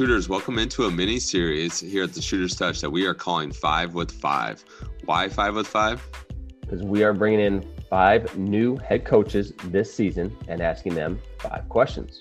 shooters, 0.00 0.30
welcome 0.30 0.58
into 0.58 0.84
a 0.84 0.90
mini 0.90 1.18
series 1.18 1.78
here 1.78 2.04
at 2.04 2.14
the 2.14 2.22
Shooters 2.22 2.56
Touch 2.56 2.80
that 2.80 2.88
we 2.88 3.04
are 3.04 3.12
calling 3.12 3.52
Five 3.52 3.92
with 3.92 4.10
Five. 4.10 4.64
Why 5.04 5.28
Five 5.28 5.56
with 5.56 5.66
Five? 5.66 6.08
Because 6.62 6.82
we 6.82 7.04
are 7.04 7.12
bringing 7.12 7.40
in 7.40 7.70
five 7.90 8.34
new 8.38 8.78
head 8.78 9.04
coaches 9.04 9.52
this 9.64 9.92
season 9.92 10.34
and 10.48 10.62
asking 10.62 10.94
them 10.94 11.20
five 11.38 11.68
questions. 11.68 12.18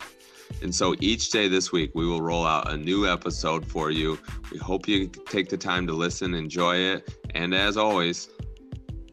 And 0.61 0.75
so 0.75 0.93
each 0.99 1.29
day 1.29 1.47
this 1.47 1.71
week, 1.71 1.91
we 1.95 2.05
will 2.05 2.21
roll 2.21 2.45
out 2.45 2.69
a 2.69 2.75
new 2.75 3.09
episode 3.09 3.65
for 3.65 3.91
you. 3.91 4.19
We 4.51 4.57
hope 4.57 4.85
you 4.85 5.07
take 5.07 5.47
the 5.47 5.55
time 5.55 5.87
to 5.87 5.93
listen, 5.93 6.33
enjoy 6.33 6.75
it, 6.75 7.17
and 7.33 7.53
as 7.53 7.77
always, 7.77 8.27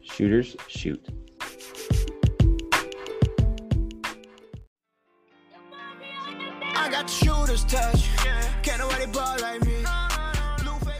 shooters 0.01 0.57
shoot. 0.67 1.07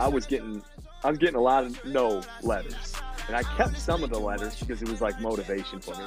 I 0.07 0.09
was 0.09 0.25
getting 0.25 0.63
I 1.03 1.09
was 1.09 1.19
getting 1.19 1.35
a 1.35 1.41
lot 1.41 1.65
of 1.65 1.83
no 1.83 2.21
letters. 2.41 2.93
And 3.27 3.35
I 3.35 3.43
kept 3.43 3.77
some 3.77 4.05
of 4.05 4.09
the 4.09 4.17
letters 4.17 4.57
because 4.57 4.81
it 4.81 4.87
was 4.87 5.01
like 5.01 5.19
motivation 5.19 5.81
for 5.81 5.93
me. 5.97 6.05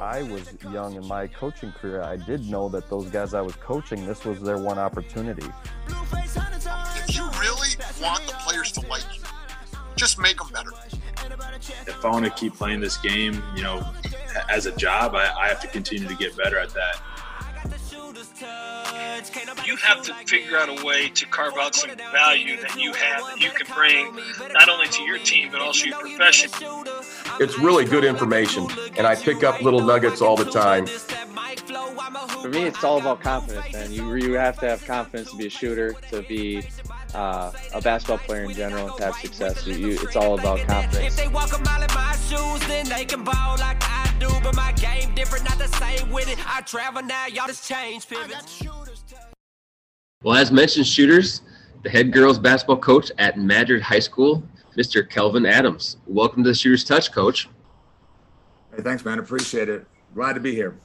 I 0.00 0.22
was 0.22 0.54
young 0.72 0.94
in 0.94 1.04
my 1.08 1.26
coaching 1.26 1.72
career. 1.72 2.02
I 2.02 2.18
did 2.18 2.48
know 2.48 2.68
that 2.68 2.88
those 2.88 3.06
guys 3.06 3.34
I 3.34 3.40
was 3.40 3.56
coaching, 3.56 4.06
this 4.06 4.24
was 4.24 4.40
their 4.40 4.58
one 4.58 4.78
opportunity. 4.78 5.48
If 5.88 7.16
you 7.16 7.28
really 7.40 7.70
want 8.00 8.24
the 8.28 8.36
players 8.46 8.70
to 8.70 8.86
like 8.86 9.02
you, 9.12 9.24
just 9.96 10.20
make 10.20 10.36
them 10.36 10.50
better. 10.52 10.70
If 11.88 12.04
I 12.04 12.10
want 12.10 12.26
to 12.26 12.30
keep 12.30 12.54
playing 12.54 12.78
this 12.78 12.96
game, 12.98 13.42
you 13.56 13.64
know, 13.64 13.84
as 14.48 14.66
a 14.66 14.76
job, 14.76 15.16
I, 15.16 15.32
I 15.32 15.48
have 15.48 15.60
to 15.62 15.66
continue 15.66 16.06
to 16.06 16.14
get 16.14 16.36
better 16.36 16.60
at 16.60 16.70
that. 16.74 17.02
You 19.64 19.76
have 19.76 20.02
to 20.02 20.14
figure 20.26 20.58
out 20.58 20.68
a 20.68 20.84
way 20.84 21.08
to 21.08 21.26
carve 21.26 21.54
out 21.56 21.74
some 21.74 21.90
value 22.12 22.56
that 22.60 22.76
you 22.76 22.92
have 22.92 23.22
that 23.24 23.40
you 23.40 23.50
can 23.50 23.66
bring 23.74 24.16
not 24.52 24.68
only 24.68 24.88
to 24.88 25.02
your 25.02 25.18
team 25.18 25.50
but 25.50 25.60
also 25.60 25.86
your 25.86 25.98
profession. 25.98 26.50
It's 27.40 27.58
really 27.58 27.84
good 27.84 28.04
information, 28.04 28.66
and 28.96 29.06
I 29.06 29.14
pick 29.14 29.42
up 29.44 29.62
little 29.62 29.80
nuggets 29.80 30.20
all 30.20 30.36
the 30.36 30.50
time. 30.50 30.86
For 30.86 32.48
me, 32.48 32.64
it's 32.64 32.82
all 32.84 32.98
about 32.98 33.20
confidence, 33.20 33.72
man. 33.72 33.92
You 33.92 34.14
you 34.14 34.34
have 34.34 34.58
to 34.60 34.68
have 34.68 34.84
confidence 34.84 35.30
to 35.30 35.36
be 35.36 35.46
a 35.46 35.50
shooter, 35.50 35.94
to 36.10 36.22
be 36.22 36.62
uh, 37.14 37.52
a 37.72 37.80
basketball 37.80 38.18
player 38.18 38.44
in 38.44 38.52
general, 38.52 38.88
and 38.88 38.96
to 38.96 39.04
have 39.04 39.14
success. 39.16 39.66
You, 39.66 39.74
you, 39.74 39.98
it's 40.02 40.16
all 40.16 40.38
about 40.38 40.60
confidence. 40.66 41.14
If 41.14 41.16
they 41.16 41.28
walk 41.28 41.52
a 41.56 41.62
mile 41.62 41.82
in 41.82 41.94
my 41.94 42.16
shoes, 42.28 42.68
then 42.68 42.88
they 42.88 43.04
can 43.04 43.24
ball 43.24 43.56
like 43.58 43.78
I 43.82 44.12
do. 44.18 44.28
But 44.42 44.56
my 44.56 44.72
game 44.72 45.14
different, 45.14 45.44
not 45.44 45.58
the 45.58 45.68
same 45.68 46.10
with 46.10 46.28
it. 46.30 46.38
I 46.46 46.60
travel 46.62 47.02
now, 47.02 47.26
y'all 47.26 47.46
just 47.46 47.68
change 47.68 48.08
pivots. 48.08 48.62
Well, 50.22 50.36
as 50.36 50.52
mentioned, 50.52 50.86
shooters, 50.86 51.42
the 51.82 51.90
head 51.90 52.12
girls 52.12 52.38
basketball 52.38 52.76
coach 52.76 53.10
at 53.18 53.38
Madrid 53.38 53.82
High 53.82 53.98
School, 53.98 54.44
Mr. 54.76 55.08
Kelvin 55.08 55.44
Adams. 55.44 55.96
Welcome 56.06 56.44
to 56.44 56.50
the 56.50 56.54
Shooters 56.54 56.84
Touch, 56.84 57.10
Coach. 57.10 57.48
Hey, 58.74 58.82
thanks, 58.82 59.04
man. 59.04 59.18
Appreciate 59.18 59.68
it. 59.68 59.84
Glad 60.14 60.34
to 60.34 60.40
be 60.40 60.54
here. 60.54 60.76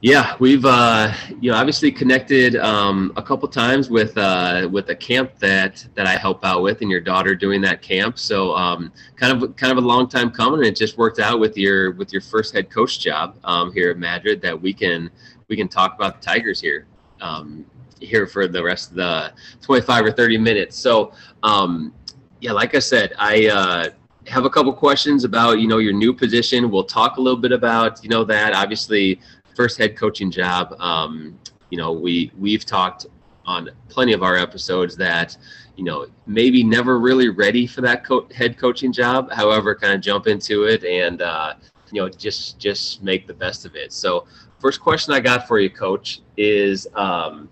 Yeah, 0.00 0.34
we've 0.40 0.64
uh, 0.64 1.12
you 1.40 1.52
know 1.52 1.56
obviously 1.56 1.92
connected 1.92 2.56
um, 2.56 3.12
a 3.16 3.22
couple 3.22 3.46
times 3.48 3.90
with 3.90 4.16
uh, 4.18 4.66
with 4.72 4.88
a 4.88 4.96
camp 4.96 5.38
that 5.38 5.86
that 5.94 6.06
I 6.06 6.16
help 6.16 6.44
out 6.44 6.62
with, 6.62 6.80
and 6.80 6.90
your 6.90 7.00
daughter 7.00 7.36
doing 7.36 7.60
that 7.60 7.82
camp. 7.82 8.18
So 8.18 8.56
um, 8.56 8.92
kind 9.14 9.40
of 9.40 9.54
kind 9.56 9.70
of 9.70 9.78
a 9.78 9.86
long 9.86 10.08
time 10.08 10.30
coming, 10.32 10.60
and 10.60 10.66
it 10.66 10.74
just 10.74 10.98
worked 10.98 11.20
out 11.20 11.38
with 11.38 11.56
your 11.56 11.92
with 11.92 12.12
your 12.12 12.22
first 12.22 12.54
head 12.54 12.70
coach 12.70 12.98
job 12.98 13.36
um, 13.44 13.72
here 13.72 13.90
at 13.90 13.98
Madrid 13.98 14.40
that 14.40 14.60
we 14.60 14.72
can 14.72 15.10
we 15.48 15.56
can 15.56 15.68
talk 15.68 15.94
about 15.94 16.20
the 16.20 16.26
Tigers 16.26 16.60
here 16.60 16.86
um, 17.20 17.66
here 18.00 18.26
for 18.26 18.46
the 18.46 18.62
rest 18.62 18.90
of 18.90 18.96
the 18.96 19.32
25 19.62 20.06
or 20.06 20.12
30 20.12 20.38
minutes. 20.38 20.76
So 20.76 21.12
um, 21.42 21.94
yeah, 22.40 22.52
like 22.52 22.74
I 22.74 22.80
said, 22.80 23.12
I. 23.18 23.46
Uh, 23.48 23.88
have 24.26 24.44
a 24.44 24.50
couple 24.50 24.70
questions 24.72 25.24
about 25.24 25.60
you 25.60 25.66
know 25.66 25.78
your 25.78 25.94
new 25.94 26.12
position 26.12 26.70
we'll 26.70 26.84
talk 26.84 27.16
a 27.16 27.20
little 27.20 27.40
bit 27.40 27.52
about 27.52 28.04
you 28.04 28.10
know 28.10 28.22
that 28.22 28.52
obviously 28.52 29.18
first 29.60 29.76
head 29.76 29.94
coaching 29.96 30.30
job, 30.30 30.74
um, 30.80 31.38
you 31.68 31.78
know, 31.78 31.92
we 31.92 32.32
we've 32.38 32.64
talked 32.64 33.06
on 33.44 33.68
plenty 33.88 34.12
of 34.12 34.22
our 34.22 34.36
episodes 34.36 34.96
that 34.96 35.36
you 35.76 35.84
know 35.84 36.06
maybe 36.26 36.62
never 36.62 36.98
really 36.98 37.28
ready 37.28 37.66
for 37.66 37.82
that 37.82 38.04
co- 38.04 38.26
head 38.34 38.56
coaching 38.56 38.92
job. 38.92 39.30
However, 39.30 39.74
kind 39.74 39.92
of 39.92 40.00
jump 40.00 40.26
into 40.26 40.64
it 40.64 40.82
and 40.84 41.20
uh, 41.22 41.54
you 41.92 42.00
know 42.00 42.08
just 42.08 42.58
just 42.58 43.02
make 43.02 43.26
the 43.26 43.34
best 43.34 43.66
of 43.66 43.74
it. 43.74 43.92
So, 43.92 44.26
first 44.58 44.80
question 44.80 45.12
I 45.12 45.20
got 45.20 45.46
for 45.46 45.58
you, 45.60 45.68
Coach, 45.68 46.22
is 46.38 46.86
um, 46.94 47.48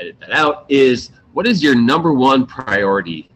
edit 0.00 0.16
that 0.20 0.32
out. 0.32 0.64
Is 0.68 1.10
what 1.32 1.46
is 1.46 1.62
your 1.62 1.74
number 1.74 2.12
one 2.12 2.46
priority 2.46 3.30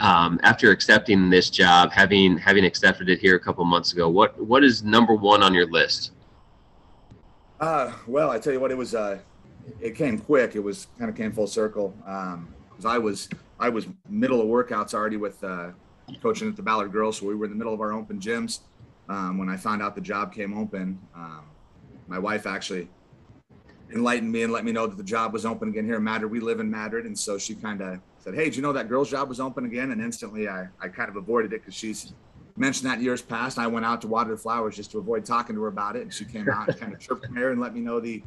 um, 0.00 0.40
after 0.42 0.70
accepting 0.70 1.30
this 1.30 1.50
job, 1.50 1.92
having 1.92 2.36
having 2.36 2.64
accepted 2.64 3.08
it 3.08 3.18
here 3.20 3.36
a 3.36 3.40
couple 3.40 3.64
months 3.64 3.92
ago, 3.92 4.08
what 4.08 4.38
what 4.44 4.64
is 4.64 4.82
number 4.82 5.14
one 5.14 5.42
on 5.42 5.54
your 5.54 5.66
list? 5.70 6.12
Uh, 7.60 7.92
well, 8.06 8.30
I 8.30 8.38
tell 8.38 8.52
you 8.52 8.60
what, 8.60 8.70
it 8.70 8.76
was 8.76 8.94
uh, 8.94 9.18
it 9.80 9.94
came 9.94 10.18
quick. 10.18 10.56
It 10.56 10.60
was 10.60 10.88
kind 10.98 11.08
of 11.08 11.16
came 11.16 11.32
full 11.32 11.46
circle. 11.46 11.94
Um, 12.06 12.54
I 12.84 12.98
was 12.98 13.28
I 13.58 13.68
was 13.68 13.86
middle 14.08 14.40
of 14.40 14.46
workouts 14.46 14.94
already 14.94 15.16
with 15.16 15.42
uh, 15.44 15.70
coaching 16.20 16.48
at 16.48 16.56
the 16.56 16.62
Ballard 16.62 16.92
Girls, 16.92 17.18
so 17.18 17.26
we 17.26 17.34
were 17.34 17.44
in 17.44 17.50
the 17.50 17.56
middle 17.56 17.72
of 17.72 17.80
our 17.80 17.92
open 17.92 18.18
gyms 18.18 18.60
um, 19.08 19.38
when 19.38 19.48
I 19.48 19.56
found 19.56 19.80
out 19.80 19.94
the 19.94 20.00
job 20.00 20.34
came 20.34 20.58
open. 20.58 20.98
Um, 21.14 21.44
my 22.08 22.18
wife 22.18 22.46
actually 22.46 22.88
enlightened 23.92 24.30
me 24.30 24.42
and 24.42 24.52
let 24.52 24.64
me 24.64 24.72
know 24.72 24.86
that 24.86 24.96
the 24.96 25.04
job 25.04 25.32
was 25.32 25.44
open 25.44 25.68
again 25.68 25.84
here 25.84 25.96
in 25.96 26.04
Madrid. 26.04 26.30
We 26.30 26.40
live 26.40 26.60
in 26.60 26.70
Madrid, 26.70 27.06
and 27.06 27.18
so 27.18 27.38
she 27.38 27.54
kind 27.54 27.80
of 27.80 28.00
said, 28.18 28.34
Hey, 28.34 28.50
do 28.50 28.56
you 28.56 28.62
know 28.62 28.72
that 28.72 28.88
girl's 28.88 29.10
job 29.10 29.28
was 29.28 29.40
open 29.40 29.64
again? 29.64 29.90
And 29.90 30.00
instantly 30.00 30.48
I, 30.48 30.68
I 30.80 30.88
kind 30.88 31.08
of 31.08 31.16
avoided 31.16 31.52
it 31.52 31.60
because 31.60 31.74
she's 31.74 32.12
mentioned 32.56 32.90
that 32.90 33.00
years 33.00 33.20
past. 33.20 33.58
I 33.58 33.66
went 33.66 33.84
out 33.84 34.00
to 34.02 34.08
water 34.08 34.30
the 34.30 34.36
flowers 34.36 34.76
just 34.76 34.90
to 34.92 34.98
avoid 34.98 35.24
talking 35.24 35.54
to 35.56 35.62
her 35.62 35.68
about 35.68 35.96
it. 35.96 36.02
And 36.02 36.12
she 36.12 36.24
came 36.24 36.48
out 36.48 36.68
and 36.68 36.78
kind 36.78 36.92
of 36.92 37.00
chirped 37.00 37.30
me 37.30 37.42
and 37.42 37.60
let 37.60 37.74
me 37.74 37.80
know 37.80 38.00
the, 38.00 38.22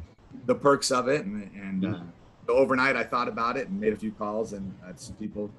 the 0.46 0.54
perks 0.54 0.90
of 0.90 1.08
it. 1.08 1.24
And, 1.24 1.50
and 1.54 1.86
uh, 1.86 2.00
so 2.46 2.54
overnight 2.54 2.96
I 2.96 3.04
thought 3.04 3.28
about 3.28 3.56
it 3.56 3.68
and 3.68 3.80
made 3.80 3.92
a 3.92 3.96
few 3.96 4.12
calls 4.12 4.52
and 4.52 4.74
had 4.86 5.00
some 5.00 5.16
people 5.16 5.50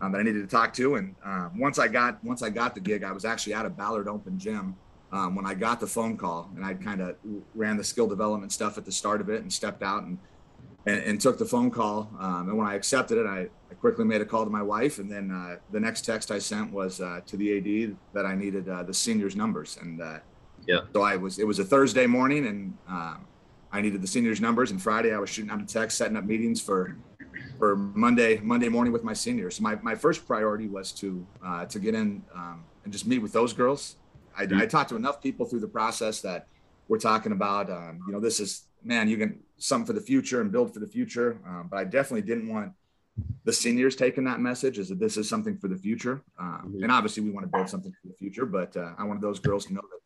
um, 0.00 0.12
that 0.12 0.18
I 0.18 0.22
needed 0.22 0.42
to 0.42 0.46
talk 0.46 0.72
to. 0.74 0.96
And 0.96 1.14
um, 1.24 1.58
once 1.58 1.78
I 1.78 1.88
got, 1.88 2.22
once 2.22 2.42
I 2.42 2.50
got 2.50 2.74
the 2.74 2.80
gig, 2.80 3.04
I 3.04 3.12
was 3.12 3.24
actually 3.24 3.54
at 3.54 3.66
a 3.66 3.70
Ballard 3.70 4.08
open 4.08 4.38
gym 4.38 4.76
um, 5.12 5.34
when 5.34 5.46
I 5.46 5.54
got 5.54 5.80
the 5.80 5.86
phone 5.86 6.16
call 6.16 6.50
and 6.54 6.64
I 6.64 6.74
kind 6.74 7.00
of 7.00 7.16
ran 7.54 7.76
the 7.76 7.84
skill 7.84 8.06
development 8.06 8.52
stuff 8.52 8.78
at 8.78 8.84
the 8.84 8.92
start 8.92 9.20
of 9.20 9.28
it 9.28 9.42
and 9.42 9.52
stepped 9.52 9.82
out 9.82 10.04
and 10.04 10.18
and, 10.86 11.02
and 11.02 11.20
took 11.20 11.38
the 11.38 11.44
phone 11.44 11.70
call. 11.70 12.10
Um, 12.18 12.48
and 12.48 12.56
when 12.56 12.66
I 12.66 12.74
accepted 12.74 13.18
it, 13.18 13.26
I, 13.26 13.48
I, 13.70 13.74
quickly 13.74 14.04
made 14.04 14.20
a 14.20 14.24
call 14.24 14.44
to 14.44 14.50
my 14.50 14.62
wife. 14.62 14.98
And 14.98 15.10
then 15.10 15.30
uh, 15.30 15.56
the 15.70 15.80
next 15.80 16.06
text 16.06 16.30
I 16.30 16.38
sent 16.38 16.72
was 16.72 17.00
uh, 17.00 17.20
to 17.26 17.36
the 17.36 17.58
AD 17.58 17.96
that 18.14 18.26
I 18.26 18.34
needed 18.34 18.68
uh, 18.68 18.82
the 18.82 18.94
seniors' 18.94 19.36
numbers. 19.36 19.78
And 19.80 20.00
uh, 20.00 20.18
yeah, 20.66 20.80
so 20.92 21.02
I 21.02 21.16
was. 21.16 21.38
It 21.38 21.46
was 21.46 21.58
a 21.58 21.64
Thursday 21.64 22.06
morning, 22.06 22.46
and 22.46 22.76
um, 22.88 23.26
I 23.72 23.80
needed 23.80 24.02
the 24.02 24.06
seniors' 24.06 24.40
numbers. 24.40 24.70
And 24.70 24.80
Friday, 24.80 25.14
I 25.14 25.18
was 25.18 25.30
shooting 25.30 25.50
out 25.50 25.60
a 25.60 25.66
text, 25.66 25.96
setting 25.96 26.16
up 26.16 26.24
meetings 26.24 26.60
for 26.60 26.96
for 27.58 27.76
Monday 27.76 28.38
Monday 28.42 28.68
morning 28.68 28.92
with 28.92 29.04
my 29.04 29.14
seniors. 29.14 29.56
So 29.56 29.62
my, 29.62 29.76
my 29.76 29.94
first 29.94 30.26
priority 30.26 30.68
was 30.68 30.92
to 30.92 31.26
uh, 31.44 31.64
to 31.66 31.78
get 31.78 31.94
in 31.94 32.22
um, 32.34 32.64
and 32.84 32.92
just 32.92 33.06
meet 33.06 33.18
with 33.18 33.32
those 33.32 33.52
girls. 33.52 33.96
I, 34.40 34.46
mm-hmm. 34.46 34.60
I, 34.60 34.66
talked 34.66 34.90
to 34.90 34.96
enough 34.96 35.22
people 35.22 35.46
through 35.46 35.60
the 35.60 35.68
process 35.68 36.20
that 36.22 36.46
we're 36.88 36.98
talking 36.98 37.32
about. 37.32 37.70
Um, 37.70 38.00
you 38.06 38.12
know, 38.12 38.20
this 38.20 38.40
is 38.40 38.64
man, 38.82 39.08
you 39.08 39.16
can 39.16 39.40
something 39.58 39.86
for 39.86 39.92
the 39.92 40.00
future 40.04 40.40
and 40.40 40.50
build 40.50 40.72
for 40.72 40.80
the 40.80 40.86
future. 40.88 41.38
Um, 41.46 41.68
but 41.70 41.78
I 41.78 41.84
definitely 41.84 42.22
didn't 42.22 42.48
want 42.48 42.72
the 43.44 43.52
seniors 43.52 43.96
taking 43.96 44.24
that 44.24 44.40
message 44.40 44.78
is 44.78 44.88
that 44.88 44.98
this 44.98 45.18
is 45.18 45.28
something 45.28 45.58
for 45.58 45.68
the 45.68 45.76
future. 45.76 46.22
Um, 46.38 46.72
mm-hmm. 46.72 46.82
and 46.82 46.92
obviously 46.92 47.22
we 47.22 47.30
want 47.30 47.44
to 47.44 47.50
build 47.50 47.68
something 47.68 47.92
for 47.92 48.08
the 48.08 48.14
future, 48.14 48.46
but 48.46 48.74
uh, 48.76 48.92
I 48.98 49.04
wanted 49.04 49.22
those 49.22 49.38
girls 49.38 49.66
to 49.66 49.74
know 49.74 49.82
that 49.82 49.98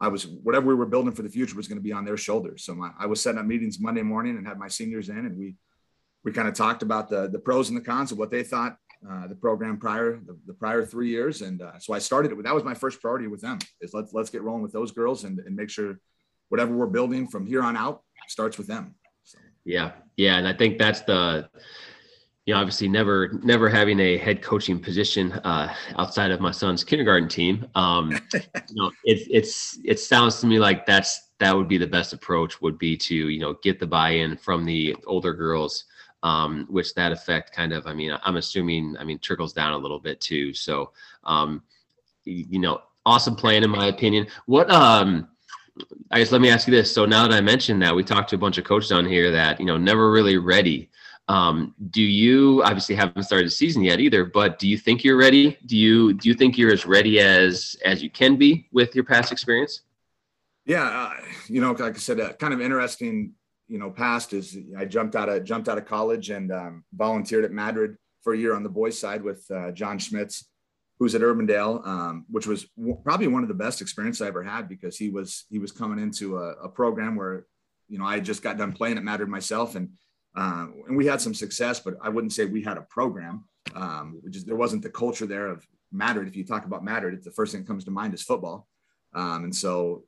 I 0.00 0.08
was, 0.08 0.26
whatever 0.26 0.66
we 0.66 0.74
were 0.74 0.86
building 0.86 1.12
for 1.12 1.22
the 1.22 1.28
future 1.28 1.56
was 1.56 1.66
going 1.66 1.78
to 1.78 1.82
be 1.82 1.92
on 1.92 2.04
their 2.04 2.16
shoulders. 2.16 2.64
So 2.64 2.74
my, 2.74 2.90
I 2.98 3.06
was 3.06 3.20
setting 3.20 3.40
up 3.40 3.46
meetings 3.46 3.80
Monday 3.80 4.02
morning 4.02 4.36
and 4.36 4.46
had 4.46 4.58
my 4.58 4.68
seniors 4.68 5.08
in 5.08 5.18
and 5.18 5.36
we, 5.36 5.56
we 6.24 6.30
kind 6.30 6.46
of 6.46 6.54
talked 6.54 6.82
about 6.82 7.08
the, 7.08 7.28
the 7.28 7.38
pros 7.38 7.68
and 7.68 7.76
the 7.76 7.82
cons 7.82 8.12
of 8.12 8.18
what 8.18 8.30
they 8.30 8.44
thought 8.44 8.76
uh, 9.08 9.26
the 9.26 9.34
program 9.34 9.76
prior 9.78 10.20
the, 10.26 10.38
the, 10.46 10.54
prior 10.54 10.84
three 10.84 11.08
years 11.08 11.42
and 11.42 11.60
uh, 11.60 11.78
so 11.78 11.92
i 11.92 11.98
started 11.98 12.30
it 12.30 12.42
that 12.42 12.54
was 12.54 12.64
my 12.64 12.74
first 12.74 13.00
priority 13.00 13.26
with 13.26 13.40
them 13.40 13.58
is 13.80 13.92
let's 13.94 14.12
let's 14.12 14.30
get 14.30 14.42
rolling 14.42 14.62
with 14.62 14.72
those 14.72 14.92
girls 14.92 15.24
and, 15.24 15.38
and 15.40 15.56
make 15.56 15.70
sure 15.70 15.98
whatever 16.52 16.76
we're 16.76 16.86
building 16.86 17.26
from 17.26 17.46
here 17.46 17.62
on 17.62 17.78
out 17.78 18.02
starts 18.28 18.58
with 18.58 18.66
them. 18.66 18.94
So. 19.24 19.38
Yeah, 19.64 19.92
yeah, 20.18 20.36
and 20.36 20.46
I 20.46 20.52
think 20.52 20.78
that's 20.78 21.00
the 21.00 21.48
you 22.44 22.52
know 22.52 22.60
obviously 22.60 22.88
never 22.88 23.40
never 23.42 23.70
having 23.70 23.98
a 24.00 24.18
head 24.18 24.42
coaching 24.42 24.78
position 24.78 25.32
uh, 25.32 25.72
outside 25.96 26.30
of 26.30 26.40
my 26.40 26.50
son's 26.50 26.84
kindergarten 26.84 27.26
team. 27.26 27.66
Um, 27.74 28.12
you 28.34 28.74
know, 28.74 28.90
it's 29.04 29.26
it's 29.30 29.78
it 29.82 29.98
sounds 29.98 30.40
to 30.40 30.46
me 30.46 30.58
like 30.58 30.84
that's 30.84 31.30
that 31.40 31.56
would 31.56 31.68
be 31.68 31.78
the 31.78 31.86
best 31.86 32.12
approach 32.12 32.60
would 32.60 32.76
be 32.78 32.98
to 32.98 33.14
you 33.14 33.40
know 33.40 33.54
get 33.62 33.80
the 33.80 33.86
buy-in 33.86 34.36
from 34.36 34.66
the 34.66 34.94
older 35.06 35.32
girls. 35.32 35.84
Um, 36.22 36.68
which 36.70 36.94
that 36.94 37.10
effect 37.10 37.52
kind 37.52 37.72
of, 37.72 37.88
I 37.88 37.94
mean, 37.94 38.16
I'm 38.22 38.36
assuming, 38.36 38.96
I 38.96 39.02
mean, 39.02 39.18
trickles 39.18 39.52
down 39.52 39.72
a 39.72 39.76
little 39.76 39.98
bit 39.98 40.20
too. 40.20 40.54
So, 40.54 40.92
um, 41.24 41.64
you 42.24 42.60
know, 42.60 42.80
awesome 43.04 43.34
plan 43.34 43.64
in 43.64 43.70
my 43.70 43.86
opinion. 43.86 44.28
What, 44.46 44.70
um, 44.70 45.28
I 46.10 46.18
guess 46.18 46.32
let 46.32 46.40
me 46.40 46.50
ask 46.50 46.66
you 46.66 46.72
this. 46.72 46.92
So 46.92 47.06
now 47.06 47.26
that 47.26 47.34
I 47.34 47.40
mentioned 47.40 47.82
that, 47.82 47.94
we 47.94 48.04
talked 48.04 48.30
to 48.30 48.36
a 48.36 48.38
bunch 48.38 48.58
of 48.58 48.64
coaches 48.64 48.92
on 48.92 49.06
here 49.06 49.30
that 49.30 49.58
you 49.58 49.66
know 49.66 49.76
never 49.76 50.10
really 50.10 50.36
ready. 50.36 50.90
Um, 51.28 51.74
do 51.90 52.02
you 52.02 52.62
obviously 52.64 52.94
haven't 52.94 53.22
started 53.22 53.46
the 53.46 53.50
season 53.50 53.82
yet 53.82 54.00
either? 54.00 54.24
But 54.24 54.58
do 54.58 54.68
you 54.68 54.76
think 54.76 55.02
you're 55.02 55.16
ready? 55.16 55.56
Do 55.66 55.76
you 55.76 56.12
do 56.12 56.28
you 56.28 56.34
think 56.34 56.58
you're 56.58 56.72
as 56.72 56.84
ready 56.84 57.20
as 57.20 57.76
as 57.84 58.02
you 58.02 58.10
can 58.10 58.36
be 58.36 58.68
with 58.72 58.94
your 58.94 59.04
past 59.04 59.32
experience? 59.32 59.82
Yeah, 60.66 60.84
uh, 60.84 61.14
you 61.48 61.60
know, 61.60 61.72
like 61.72 61.96
I 61.96 61.98
said, 61.98 62.20
uh, 62.20 62.34
kind 62.34 62.52
of 62.54 62.60
interesting. 62.60 63.32
You 63.72 63.78
know, 63.78 63.90
past 63.90 64.32
is 64.32 64.56
I 64.76 64.84
jumped 64.84 65.16
out 65.16 65.28
of 65.28 65.44
jumped 65.44 65.68
out 65.68 65.78
of 65.78 65.86
college 65.86 66.30
and 66.30 66.52
um, 66.52 66.84
volunteered 66.92 67.44
at 67.44 67.52
Madrid 67.52 67.96
for 68.22 68.34
a 68.34 68.38
year 68.38 68.54
on 68.54 68.62
the 68.62 68.68
boys' 68.80 68.98
side 68.98 69.22
with 69.22 69.42
uh, 69.50 69.72
John 69.72 69.98
Schmitz 69.98 70.44
who's 71.02 71.16
at 71.16 71.20
Urbandale, 71.20 71.84
um, 71.84 72.24
which 72.30 72.46
was 72.46 72.66
w- 72.76 72.96
probably 73.02 73.26
one 73.26 73.42
of 73.42 73.48
the 73.48 73.54
best 73.54 73.80
experiences 73.80 74.22
I 74.22 74.28
ever 74.28 74.44
had 74.44 74.68
because 74.68 74.96
he 74.96 75.10
was 75.10 75.46
he 75.50 75.58
was 75.58 75.72
coming 75.72 75.98
into 75.98 76.38
a, 76.38 76.52
a 76.52 76.68
program 76.68 77.16
where, 77.16 77.44
you 77.88 77.98
know, 77.98 78.04
I 78.04 78.20
just 78.20 78.40
got 78.40 78.56
done 78.56 78.72
playing 78.72 78.98
at 78.98 79.02
Madrid 79.02 79.28
myself, 79.28 79.74
and 79.74 79.88
uh, 80.36 80.66
and 80.86 80.96
we 80.96 81.06
had 81.06 81.20
some 81.20 81.34
success, 81.34 81.80
but 81.80 81.94
I 82.00 82.08
wouldn't 82.08 82.32
say 82.32 82.44
we 82.44 82.62
had 82.62 82.78
a 82.78 82.82
program. 82.82 83.46
Um, 83.74 84.20
just, 84.30 84.46
there 84.46 84.54
wasn't 84.54 84.84
the 84.84 84.90
culture 84.90 85.26
there 85.26 85.48
of 85.48 85.66
Madrid. 85.90 86.28
If 86.28 86.36
you 86.36 86.44
talk 86.44 86.66
about 86.66 86.84
Madrid, 86.84 87.14
it's 87.14 87.24
the 87.24 87.32
first 87.32 87.50
thing 87.50 87.62
that 87.62 87.66
comes 87.66 87.84
to 87.86 87.90
mind 87.90 88.14
is 88.14 88.22
football, 88.22 88.68
um, 89.12 89.42
and 89.42 89.56
so 89.56 90.04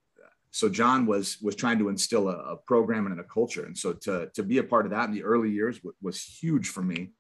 so 0.55 0.69
John 0.69 1.05
was 1.05 1.41
was 1.43 1.57
trying 1.57 1.81
to 1.81 1.89
instill 1.89 2.29
a, 2.29 2.37
a, 2.53 2.57
program 2.57 3.07
and 3.07 3.19
a 3.19 3.25
culture, 3.25 3.67
and 3.67 3.77
so 3.77 3.93
to 3.93 4.31
to 4.35 4.43
be 4.45 4.59
a 4.59 4.63
part 4.63 4.87
of 4.87 4.93
that 4.93 5.09
in 5.09 5.13
the 5.13 5.25
early 5.25 5.51
years 5.51 5.79
w- 5.79 5.97
was 6.01 6.23
huge 6.23 6.69
for 6.69 6.81
me. 6.81 7.11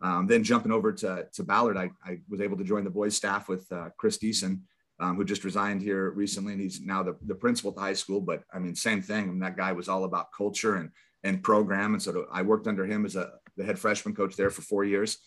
Um, 0.00 0.26
then 0.26 0.42
jumping 0.42 0.72
over 0.72 0.90
to, 0.90 1.28
to 1.34 1.44
Ballard, 1.44 1.76
I, 1.76 1.90
I, 2.04 2.20
was 2.30 2.40
able 2.40 2.56
to 2.56 2.64
join 2.64 2.82
the 2.82 2.90
boys 2.90 3.14
staff 3.14 3.48
with 3.48 3.70
uh, 3.70 3.90
Chris 3.98 4.18
Deason, 4.18 4.62
um, 4.98 5.16
who 5.16 5.24
just 5.24 5.44
resigned 5.44 5.82
here 5.82 6.10
recently, 6.12 6.54
and 6.54 6.62
he's 6.62 6.80
now 6.80 7.02
the, 7.02 7.14
the 7.26 7.34
principal 7.34 7.70
at 7.70 7.76
the 7.76 7.82
high 7.82 7.92
school. 7.92 8.22
But 8.22 8.42
I 8.52 8.58
mean, 8.58 8.74
same 8.74 9.02
thing. 9.02 9.24
I 9.24 9.26
mean, 9.26 9.40
that 9.40 9.56
guy 9.56 9.72
was 9.72 9.88
all 9.90 10.04
about 10.04 10.32
culture 10.32 10.76
and 10.76 10.90
and 11.24 11.42
program, 11.42 11.92
and 11.92 12.02
so 12.02 12.12
to, 12.12 12.26
I 12.32 12.40
worked 12.40 12.68
under 12.68 12.86
him 12.86 13.04
as 13.04 13.16
a 13.16 13.32
the 13.58 13.64
head 13.64 13.78
freshman 13.78 14.14
coach 14.14 14.34
there 14.34 14.50
for 14.50 14.62
four 14.62 14.82
years, 14.82 15.18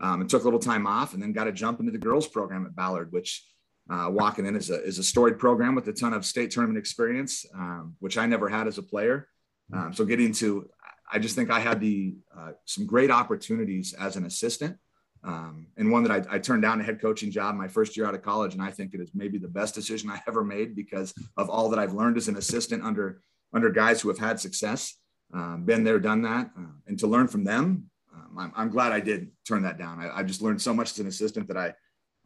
um, 0.00 0.20
and 0.20 0.28
took 0.28 0.42
a 0.42 0.46
little 0.46 0.58
time 0.58 0.84
off, 0.84 1.14
and 1.14 1.22
then 1.22 1.32
got 1.32 1.44
to 1.44 1.52
jump 1.52 1.78
into 1.78 1.92
the 1.92 2.06
girls 2.06 2.26
program 2.26 2.66
at 2.66 2.74
Ballard, 2.74 3.12
which 3.12 3.46
uh, 3.90 4.08
walking 4.10 4.46
in 4.46 4.54
is 4.54 4.70
a 4.70 4.82
is 4.82 4.98
a 4.98 5.04
storied 5.04 5.38
program 5.38 5.74
with 5.74 5.88
a 5.88 5.92
ton 5.92 6.12
of 6.12 6.24
state 6.24 6.50
tournament 6.50 6.78
experience, 6.78 7.46
um, 7.54 7.96
which 8.00 8.18
I 8.18 8.26
never 8.26 8.48
had 8.48 8.66
as 8.66 8.78
a 8.78 8.82
player. 8.82 9.28
Um, 9.72 9.92
so 9.92 10.04
getting 10.04 10.32
to 10.34 10.68
I 11.10 11.18
just 11.18 11.34
think 11.34 11.50
I 11.50 11.60
had 11.60 11.80
the 11.80 12.16
uh, 12.36 12.52
some 12.64 12.86
great 12.86 13.10
opportunities 13.10 13.94
as 13.94 14.16
an 14.16 14.26
assistant, 14.26 14.76
um, 15.24 15.68
and 15.76 15.90
one 15.90 16.02
that 16.04 16.12
I, 16.12 16.36
I, 16.36 16.38
turned 16.38 16.62
down 16.62 16.80
a 16.80 16.84
head 16.84 17.00
coaching 17.00 17.30
job 17.30 17.54
my 17.54 17.68
first 17.68 17.96
year 17.96 18.06
out 18.06 18.14
of 18.14 18.22
college, 18.22 18.54
and 18.54 18.62
I 18.62 18.70
think 18.70 18.94
it 18.94 19.00
is 19.00 19.10
maybe 19.14 19.38
the 19.38 19.48
best 19.48 19.74
decision 19.74 20.10
I 20.10 20.20
ever 20.28 20.44
made 20.44 20.76
because 20.76 21.14
of 21.36 21.48
all 21.48 21.70
that 21.70 21.78
I've 21.78 21.94
learned 21.94 22.16
as 22.16 22.28
an 22.28 22.36
assistant 22.36 22.84
under 22.84 23.22
under 23.52 23.70
guys 23.70 24.00
who 24.00 24.08
have 24.08 24.18
had 24.18 24.38
success, 24.38 24.96
um, 25.32 25.64
been 25.64 25.82
there, 25.82 25.98
done 25.98 26.22
that, 26.22 26.50
uh, 26.58 26.72
and 26.86 26.98
to 26.98 27.06
learn 27.06 27.28
from 27.28 27.44
them. 27.44 27.90
Um, 28.14 28.38
I'm, 28.38 28.52
I'm, 28.54 28.70
glad 28.70 28.92
I 28.92 29.00
did 29.00 29.30
turn 29.46 29.62
that 29.62 29.78
down. 29.78 30.00
I, 30.00 30.18
I 30.18 30.22
just 30.22 30.42
learned 30.42 30.60
so 30.60 30.74
much 30.74 30.90
as 30.90 30.98
an 30.98 31.06
assistant 31.06 31.48
that 31.48 31.56
I 31.56 31.72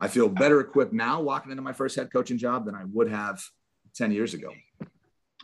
I 0.03 0.09
feel 0.09 0.29
better 0.29 0.61
equipped 0.61 0.93
now 0.93 1.23
walking 1.23 1.51
into 1.51 1.63
my 1.63 1.73
first 1.73 1.97
head 1.97 2.13
coaching 2.13 2.37
job 2.37 2.67
than 2.67 2.75
I 2.75 2.85
would 2.93 3.09
have 3.09 3.43
10 3.95 4.13
years 4.13 4.35
ago. 4.35 4.53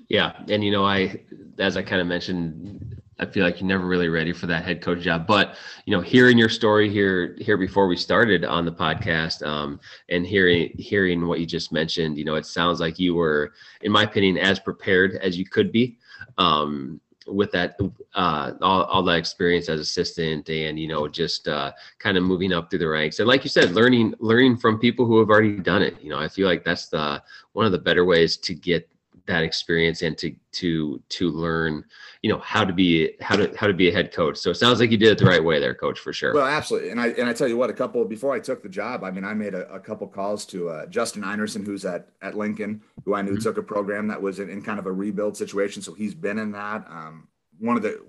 Yeah. 0.09 0.33
And, 0.49 0.63
you 0.63 0.71
know, 0.71 0.85
I, 0.85 1.23
as 1.59 1.77
I 1.77 1.83
kind 1.83 2.01
of 2.01 2.07
mentioned 2.07 2.99
I 3.21 3.27
feel 3.27 3.45
like 3.45 3.61
you're 3.61 3.69
never 3.69 3.87
really 3.87 4.09
ready 4.09 4.33
for 4.33 4.47
that 4.47 4.65
head 4.65 4.81
coach 4.81 5.01
job. 5.01 5.27
But 5.27 5.57
you 5.87 5.97
know, 5.97 6.01
hearing 6.01 6.39
your 6.39 6.49
story 6.49 6.89
here 6.89 7.37
here 7.41 7.57
before 7.57 7.89
we 7.89 7.97
started 7.97 8.45
on 8.45 8.65
the 8.65 8.73
podcast, 8.73 9.45
um, 9.47 9.81
and 10.09 10.27
hearing 10.27 10.71
hearing 10.79 11.27
what 11.27 11.41
you 11.41 11.47
just 11.47 11.73
mentioned, 11.73 12.17
you 12.17 12.25
know, 12.25 12.37
it 12.37 12.47
sounds 12.47 12.81
like 12.81 12.99
you 12.99 13.15
were, 13.15 13.53
in 13.83 13.91
my 13.91 14.05
opinion, 14.05 14.39
as 14.39 14.59
prepared 14.61 15.17
as 15.17 15.37
you 15.37 15.45
could 15.45 15.73
be. 15.73 15.99
Um, 16.37 17.01
with 17.29 17.53
that 17.53 17.79
uh, 18.15 18.53
all, 18.63 18.85
all 18.85 19.03
that 19.05 19.19
experience 19.19 19.69
as 19.69 19.81
assistant 19.81 20.49
and 20.49 20.79
you 20.79 20.89
know 20.89 21.09
just 21.09 21.49
uh, 21.49 21.73
kind 21.99 22.17
of 22.17 22.25
moving 22.25 22.53
up 22.53 22.71
through 22.71 22.81
the 22.81 22.89
ranks. 22.89 23.19
And 23.19 23.29
like 23.29 23.45
you 23.45 23.51
said 23.51 23.73
learning 23.73 24.15
learning 24.19 24.57
from 24.57 24.79
people 24.79 25.07
who 25.07 25.19
have 25.19 25.31
already 25.31 25.59
done 25.59 25.83
it. 25.83 26.01
You 26.03 26.11
know 26.11 26.19
i 26.19 26.29
feel 26.29 26.47
like 26.47 26.65
that's 26.65 26.89
the 26.89 27.23
one 27.53 27.67
of 27.67 27.73
the 27.73 27.79
better 27.79 28.05
ways 28.05 28.37
to 28.39 28.55
get 28.55 28.89
that 29.29 29.45
experience 29.45 30.03
and 30.03 30.19
to 30.19 30.35
to 30.53 31.01
to 31.09 31.31
learn 31.31 31.85
you 32.23 32.31
know 32.31 32.39
how 32.41 32.65
to 32.65 32.73
be 32.73 33.13
how 33.21 33.37
to 33.37 33.55
how 33.57 33.69
to 33.69 33.73
be 33.73 33.89
a 33.89 33.93
head 33.93 34.13
coach. 34.13 34.37
So 34.39 34.51
it 34.51 34.57
sounds 34.57 34.81
like 34.81 34.91
you 34.91 34.97
did 34.97 35.13
it 35.13 35.19
the 35.19 35.25
right 35.25 35.43
way 35.43 35.61
there 35.61 35.75
coach 35.75 36.01
for 36.01 36.13
sure. 36.13 36.35
Well 36.35 36.47
absolutely. 36.47 36.91
And 36.91 37.01
i 37.01 37.09
and 37.11 37.29
i 37.29 37.33
tell 37.33 37.47
you 37.47 37.57
what 37.57 37.71
a 37.71 37.75
couple 37.75 38.05
before 38.05 38.35
i 38.35 38.41
took 38.41 38.63
the 38.63 38.69
job 38.69 39.05
i 39.05 39.11
mean 39.11 39.25
i 39.25 39.33
made 39.33 39.55
a, 39.55 39.73
a 39.73 39.79
couple 39.79 40.09
calls 40.09 40.45
to 40.47 40.69
uh, 40.69 40.87
justin 40.87 41.23
einerson 41.23 41.65
who's 41.65 41.85
at 41.85 42.09
at 42.23 42.37
lincoln 42.37 42.83
who 43.05 43.15
i 43.15 43.23
knew 43.23 43.33
mm-hmm. 43.33 43.43
took 43.43 43.59
a 43.59 43.63
program 43.63 44.09
that 44.09 44.21
was 44.21 44.41
in, 44.41 44.51
in, 44.51 44.63
kind 44.63 44.79
of 44.79 44.87
a 44.87 44.93
rebuild 44.93 45.37
situation. 45.37 45.81
So 45.83 45.95
he's 45.95 46.15
been 46.15 46.39
in 46.39 46.53
that. 46.53 46.85
Um, 46.91 47.29
one 47.59 47.77
of 47.77 47.83
the 47.83 48.03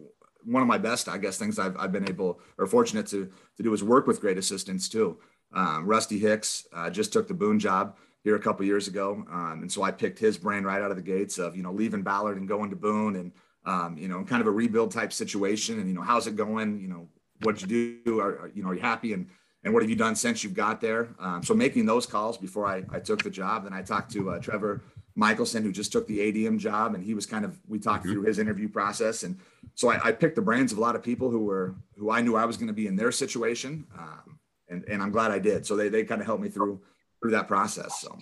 one 0.45 0.61
of 0.61 0.67
my 0.67 0.77
best 0.77 1.09
i 1.09 1.17
guess 1.17 1.37
things 1.37 1.59
i've, 1.59 1.75
I've 1.77 1.91
been 1.91 2.07
able 2.07 2.39
or 2.57 2.65
fortunate 2.65 3.07
to 3.07 3.29
to 3.57 3.63
do 3.63 3.73
is 3.73 3.83
work 3.83 4.07
with 4.07 4.21
great 4.21 4.37
assistants 4.37 4.89
too. 4.89 5.19
Um, 5.51 5.85
rusty 5.85 6.19
hicks 6.19 6.67
uh, 6.73 6.89
just 6.89 7.11
took 7.11 7.27
the 7.27 7.33
boone 7.33 7.59
job 7.59 7.97
here 8.23 8.35
a 8.35 8.39
couple 8.39 8.65
years 8.65 8.87
ago. 8.87 9.23
Um, 9.31 9.59
and 9.61 9.71
so 9.71 9.83
I 9.83 9.91
picked 9.91 10.19
his 10.19 10.37
brain 10.37 10.63
right 10.63 10.81
out 10.81 10.91
of 10.91 10.97
the 10.97 11.03
gates 11.03 11.37
of, 11.37 11.55
you 11.55 11.63
know, 11.63 11.71
leaving 11.71 12.01
Ballard 12.01 12.37
and 12.37 12.47
going 12.47 12.69
to 12.69 12.75
Boone 12.75 13.15
and, 13.15 13.31
um, 13.65 13.97
you 13.97 14.07
know, 14.07 14.23
kind 14.23 14.41
of 14.41 14.47
a 14.47 14.51
rebuild 14.51 14.91
type 14.91 15.13
situation. 15.13 15.79
And, 15.79 15.87
you 15.87 15.95
know, 15.95 16.01
how's 16.01 16.27
it 16.27 16.35
going? 16.35 16.79
You 16.79 16.87
know, 16.87 17.07
what 17.43 17.57
did 17.57 17.71
you 17.71 17.99
do? 18.05 18.19
Are, 18.19 18.51
you 18.53 18.63
know, 18.63 18.69
are 18.69 18.75
you 18.75 18.81
happy? 18.81 19.13
And, 19.13 19.27
and 19.63 19.73
what 19.73 19.83
have 19.83 19.89
you 19.89 19.95
done 19.95 20.15
since 20.15 20.43
you've 20.43 20.53
got 20.53 20.81
there? 20.81 21.09
Um, 21.19 21.43
so 21.43 21.53
making 21.53 21.85
those 21.85 22.05
calls 22.05 22.37
before 22.37 22.65
I, 22.65 22.83
I 22.91 22.99
took 22.99 23.23
the 23.23 23.29
job. 23.29 23.63
Then 23.63 23.73
I 23.73 23.81
talked 23.81 24.11
to 24.13 24.31
uh, 24.31 24.39
Trevor 24.39 24.83
Michelson, 25.15 25.63
who 25.63 25.71
just 25.71 25.91
took 25.91 26.07
the 26.07 26.19
ADM 26.19 26.59
job. 26.59 26.95
And 26.95 27.03
he 27.03 27.13
was 27.13 27.25
kind 27.25 27.43
of, 27.43 27.59
we 27.67 27.79
talked 27.79 28.03
mm-hmm. 28.03 28.13
through 28.13 28.23
his 28.23 28.39
interview 28.39 28.69
process. 28.69 29.23
And 29.23 29.37
so 29.75 29.89
I, 29.89 30.07
I, 30.07 30.11
picked 30.13 30.35
the 30.35 30.41
brains 30.41 30.71
of 30.71 30.77
a 30.77 30.81
lot 30.81 30.95
of 30.95 31.03
people 31.03 31.29
who 31.29 31.43
were, 31.43 31.75
who 31.97 32.09
I 32.09 32.21
knew 32.21 32.35
I 32.35 32.45
was 32.45 32.55
going 32.55 32.67
to 32.67 32.73
be 32.73 32.87
in 32.87 32.95
their 32.95 33.11
situation. 33.11 33.85
Um, 33.97 34.39
and, 34.69 34.85
and 34.87 35.03
I'm 35.03 35.11
glad 35.11 35.31
I 35.31 35.39
did. 35.39 35.65
So 35.65 35.75
they, 35.75 35.89
they 35.89 36.03
kind 36.03 36.21
of 36.21 36.27
helped 36.27 36.41
me 36.41 36.49
through 36.49 36.79
through 37.21 37.31
that 37.31 37.47
process. 37.47 38.01
So 38.01 38.17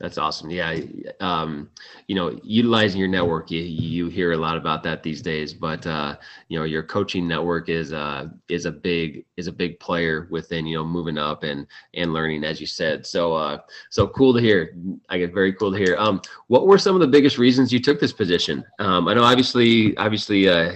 that's 0.00 0.18
awesome. 0.18 0.50
Yeah. 0.50 0.76
Um, 1.20 1.70
you 2.08 2.16
know, 2.16 2.38
utilizing 2.42 2.98
your 2.98 3.08
network, 3.08 3.50
you, 3.50 3.62
you 3.62 4.08
hear 4.08 4.32
a 4.32 4.36
lot 4.36 4.56
about 4.56 4.82
that 4.82 5.02
these 5.04 5.22
days, 5.22 5.54
but, 5.54 5.86
uh, 5.86 6.16
you 6.48 6.58
know, 6.58 6.64
your 6.64 6.82
coaching 6.82 7.28
network 7.28 7.68
is, 7.68 7.92
uh, 7.92 8.26
is 8.48 8.66
a 8.66 8.72
big, 8.72 9.24
is 9.36 9.46
a 9.46 9.52
big 9.52 9.78
player 9.78 10.26
within, 10.30 10.66
you 10.66 10.76
know, 10.76 10.84
moving 10.84 11.16
up 11.16 11.44
and, 11.44 11.66
and 11.94 12.12
learning, 12.12 12.42
as 12.42 12.60
you 12.60 12.66
said. 12.66 13.06
So, 13.06 13.34
uh, 13.34 13.58
so 13.90 14.08
cool 14.08 14.34
to 14.34 14.40
hear. 14.40 14.76
I 15.08 15.16
get 15.16 15.32
very 15.32 15.52
cool 15.52 15.70
to 15.70 15.78
hear. 15.78 15.96
Um, 15.96 16.20
what 16.48 16.66
were 16.66 16.76
some 16.76 16.96
of 16.96 17.00
the 17.00 17.06
biggest 17.06 17.38
reasons 17.38 17.72
you 17.72 17.80
took 17.80 18.00
this 18.00 18.12
position? 18.12 18.64
Um, 18.80 19.06
I 19.06 19.14
know 19.14 19.22
obviously, 19.22 19.96
obviously, 19.96 20.48
uh, 20.48 20.72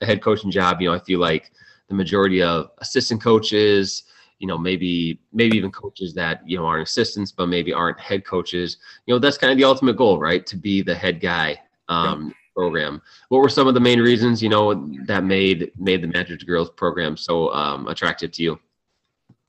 a 0.00 0.06
head 0.06 0.22
coaching 0.22 0.52
job, 0.52 0.80
you 0.80 0.88
know, 0.88 0.94
I 0.94 1.00
feel 1.00 1.18
like 1.20 1.50
the 1.88 1.94
majority 1.94 2.42
of 2.42 2.70
assistant 2.78 3.20
coaches, 3.22 4.04
you 4.38 4.46
know 4.46 4.58
maybe 4.58 5.20
maybe 5.32 5.56
even 5.56 5.70
coaches 5.70 6.14
that 6.14 6.48
you 6.48 6.56
know 6.56 6.66
aren't 6.66 6.82
assistants 6.82 7.32
but 7.32 7.46
maybe 7.46 7.72
aren't 7.72 7.98
head 8.00 8.24
coaches. 8.24 8.78
You 9.06 9.14
know 9.14 9.18
that's 9.18 9.38
kind 9.38 9.52
of 9.52 9.58
the 9.58 9.64
ultimate 9.64 9.96
goal 9.96 10.18
right? 10.18 10.46
To 10.46 10.56
be 10.56 10.82
the 10.82 10.94
head 10.94 11.20
guy 11.20 11.60
um, 11.88 12.34
program. 12.54 13.02
What 13.28 13.38
were 13.38 13.48
some 13.48 13.66
of 13.66 13.74
the 13.74 13.80
main 13.80 14.00
reasons 14.00 14.42
you 14.42 14.48
know 14.48 14.74
that 15.06 15.24
made 15.24 15.72
made 15.78 16.02
the 16.02 16.08
Madrid 16.08 16.46
girls 16.46 16.70
program 16.70 17.16
so 17.16 17.52
um, 17.52 17.88
attractive 17.88 18.32
to 18.32 18.42
you? 18.42 18.58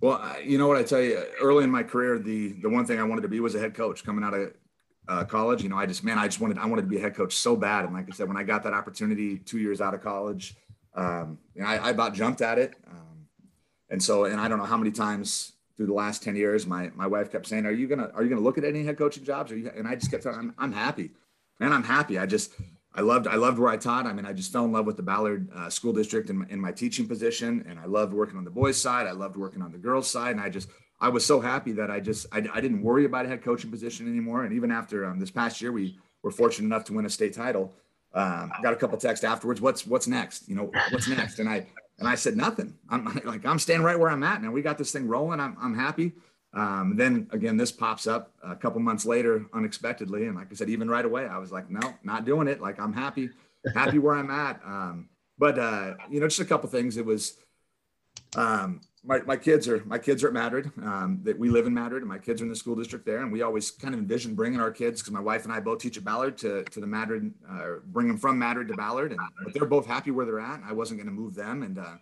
Well 0.01 0.35
you 0.43 0.57
know 0.57 0.67
what 0.67 0.77
i 0.77 0.83
tell 0.83 1.01
you 1.01 1.23
early 1.41 1.63
in 1.63 1.71
my 1.71 1.83
career 1.83 2.19
the 2.19 2.53
the 2.61 2.69
one 2.69 2.85
thing 2.85 2.99
i 2.99 3.03
wanted 3.03 3.21
to 3.21 3.27
be 3.27 3.39
was 3.39 3.55
a 3.55 3.59
head 3.59 3.73
coach 3.73 4.03
coming 4.03 4.23
out 4.23 4.33
of 4.33 4.53
uh, 5.07 5.23
college. 5.23 5.63
You 5.63 5.69
know 5.69 5.77
i 5.77 5.85
just 5.85 6.03
man 6.03 6.19
i 6.19 6.27
just 6.27 6.39
wanted 6.39 6.59
i 6.59 6.65
wanted 6.65 6.83
to 6.83 6.87
be 6.87 6.97
a 6.97 7.01
head 7.01 7.15
coach 7.15 7.33
so 7.35 7.55
bad. 7.55 7.85
And 7.85 7.93
like 7.93 8.07
i 8.07 8.11
said 8.11 8.27
when 8.27 8.37
i 8.37 8.43
got 8.43 8.63
that 8.63 8.73
opportunity 8.73 9.39
two 9.39 9.57
years 9.57 9.81
out 9.81 9.93
of 9.93 10.01
college 10.01 10.55
um, 10.97 11.37
you 11.53 11.61
know, 11.61 11.67
I, 11.67 11.75
I 11.77 11.89
about 11.91 12.13
jumped 12.13 12.41
at 12.41 12.57
it. 12.57 12.73
Um, 12.89 13.06
and 13.89 14.01
so, 14.01 14.25
and 14.25 14.39
I 14.39 14.47
don't 14.47 14.57
know 14.57 14.65
how 14.65 14.77
many 14.77 14.91
times 14.91 15.53
through 15.75 15.85
the 15.85 15.93
last 15.93 16.23
10 16.23 16.35
years, 16.35 16.65
my, 16.65 16.91
my 16.95 17.07
wife 17.07 17.31
kept 17.31 17.47
saying, 17.47 17.65
are 17.65 17.71
you 17.71 17.87
going 17.87 17.99
to, 17.99 18.11
are 18.13 18.23
you 18.23 18.29
going 18.29 18.41
to 18.41 18.43
look 18.43 18.57
at 18.57 18.65
any 18.65 18.83
head 18.83 18.97
coaching 18.97 19.23
jobs? 19.23 19.51
And 19.51 19.87
I 19.87 19.95
just 19.95 20.09
kept 20.09 20.23
telling 20.23 20.39
I'm, 20.39 20.53
I'm 20.57 20.71
happy, 20.71 21.11
man. 21.59 21.71
I'm 21.71 21.83
happy. 21.83 22.17
I 22.17 22.25
just, 22.25 22.51
I 22.93 23.01
loved, 23.01 23.27
I 23.27 23.35
loved 23.35 23.59
where 23.59 23.69
I 23.69 23.77
taught. 23.77 24.07
I 24.07 24.13
mean, 24.13 24.25
I 24.25 24.33
just 24.33 24.51
fell 24.51 24.65
in 24.65 24.71
love 24.71 24.87
with 24.87 24.97
the 24.97 25.03
Ballard 25.03 25.49
uh, 25.55 25.69
school 25.69 25.93
district 25.93 26.31
in 26.31 26.39
my, 26.39 26.45
in 26.49 26.59
my 26.59 26.71
teaching 26.71 27.07
position. 27.07 27.63
And 27.69 27.79
I 27.79 27.85
loved 27.85 28.11
working 28.11 28.37
on 28.37 28.43
the 28.43 28.49
boys 28.49 28.81
side. 28.81 29.05
I 29.05 29.11
loved 29.11 29.37
working 29.37 29.61
on 29.61 29.71
the 29.71 29.77
girls 29.77 30.09
side. 30.09 30.31
And 30.31 30.41
I 30.41 30.49
just, 30.49 30.67
I 30.99 31.09
was 31.09 31.23
so 31.23 31.39
happy 31.39 31.73
that 31.73 31.91
I 31.91 31.99
just, 31.99 32.25
I, 32.31 32.43
I 32.51 32.59
didn't 32.59 32.81
worry 32.81 33.05
about 33.05 33.25
a 33.25 33.29
head 33.29 33.43
coaching 33.43 33.69
position 33.69 34.07
anymore. 34.07 34.45
And 34.45 34.53
even 34.55 34.71
after 34.71 35.05
um, 35.05 35.19
this 35.19 35.29
past 35.29 35.61
year, 35.61 35.71
we 35.71 35.99
were 36.23 36.31
fortunate 36.31 36.65
enough 36.65 36.85
to 36.85 36.93
win 36.93 37.05
a 37.05 37.09
state 37.09 37.33
title. 37.33 37.71
Um, 38.15 38.51
got 38.63 38.73
a 38.73 38.77
couple 38.77 38.97
texts 38.97 39.23
afterwards. 39.23 39.61
What's, 39.61 39.85
what's 39.85 40.07
next? 40.07 40.49
You 40.49 40.55
know, 40.55 40.71
what's 40.89 41.07
next? 41.07 41.37
And 41.37 41.47
I, 41.47 41.67
and 41.99 42.07
I 42.07 42.15
said, 42.15 42.37
nothing. 42.37 42.75
I'm 42.89 43.05
like, 43.25 43.45
I'm 43.45 43.59
staying 43.59 43.81
right 43.81 43.99
where 43.99 44.09
I'm 44.09 44.23
at 44.23 44.41
now. 44.41 44.51
We 44.51 44.61
got 44.61 44.77
this 44.77 44.91
thing 44.91 45.07
rolling. 45.07 45.39
I'm, 45.39 45.57
I'm 45.61 45.75
happy. 45.75 46.13
Um, 46.53 46.95
then 46.95 47.27
again, 47.31 47.57
this 47.57 47.71
pops 47.71 48.07
up 48.07 48.31
a 48.43 48.55
couple 48.55 48.79
months 48.79 49.05
later 49.05 49.45
unexpectedly. 49.53 50.25
And 50.25 50.35
like 50.35 50.47
I 50.51 50.55
said, 50.55 50.69
even 50.69 50.89
right 50.89 51.05
away, 51.05 51.25
I 51.25 51.37
was 51.37 51.51
like, 51.51 51.69
no, 51.69 51.93
not 52.03 52.25
doing 52.25 52.47
it. 52.47 52.61
Like 52.61 52.79
I'm 52.79 52.93
happy, 52.93 53.29
happy 53.73 53.99
where 53.99 54.15
I'm 54.15 54.31
at. 54.31 54.61
Um, 54.65 55.09
but, 55.37 55.59
uh, 55.59 55.95
you 56.09 56.19
know, 56.19 56.27
just 56.27 56.39
a 56.39 56.45
couple 56.45 56.69
things. 56.69 56.97
It 56.97 57.05
was, 57.05 57.37
um, 58.35 58.81
my, 59.07 59.21
my 59.21 59.37
kids 59.37 59.67
are 59.69 59.81
my 59.85 59.97
kids 59.97 60.23
are 60.23 60.27
at 60.27 60.33
Madrid. 60.33 60.69
Um, 60.83 61.21
that 61.23 61.39
we 61.39 61.49
live 61.49 61.65
in 61.65 61.73
Madrid, 61.73 62.03
and 62.03 62.09
my 62.09 62.17
kids 62.17 62.41
are 62.41 62.43
in 62.43 62.49
the 62.49 62.55
school 62.55 62.75
district 62.75 63.05
there. 63.05 63.19
And 63.19 63.31
we 63.31 63.41
always 63.41 63.71
kind 63.71 63.93
of 63.93 63.99
envision 63.99 64.35
bringing 64.35 64.59
our 64.59 64.69
kids 64.69 65.01
because 65.01 65.13
my 65.13 65.21
wife 65.21 65.45
and 65.45 65.53
I 65.53 65.61
both 65.61 65.79
teach 65.79 65.97
at 65.97 66.03
Ballard 66.03 66.37
to 66.39 66.63
to 66.65 66.79
the 66.79 66.87
Madrid, 66.87 67.33
uh, 67.49 67.75
bring 67.85 68.07
them 68.07 68.17
from 68.17 68.37
Madrid 68.37 68.67
to 68.67 68.75
Ballard, 68.75 69.11
and 69.11 69.19
but 69.43 69.53
they're 69.53 69.65
both 69.65 69.87
happy 69.87 70.11
where 70.11 70.25
they're 70.25 70.41
at. 70.41 70.61
I 70.65 70.73
wasn't 70.73 70.99
going 70.99 71.07
to 71.07 71.13
move 71.13 71.35
them, 71.35 71.63
and 71.63 71.79
uh, 71.79 71.95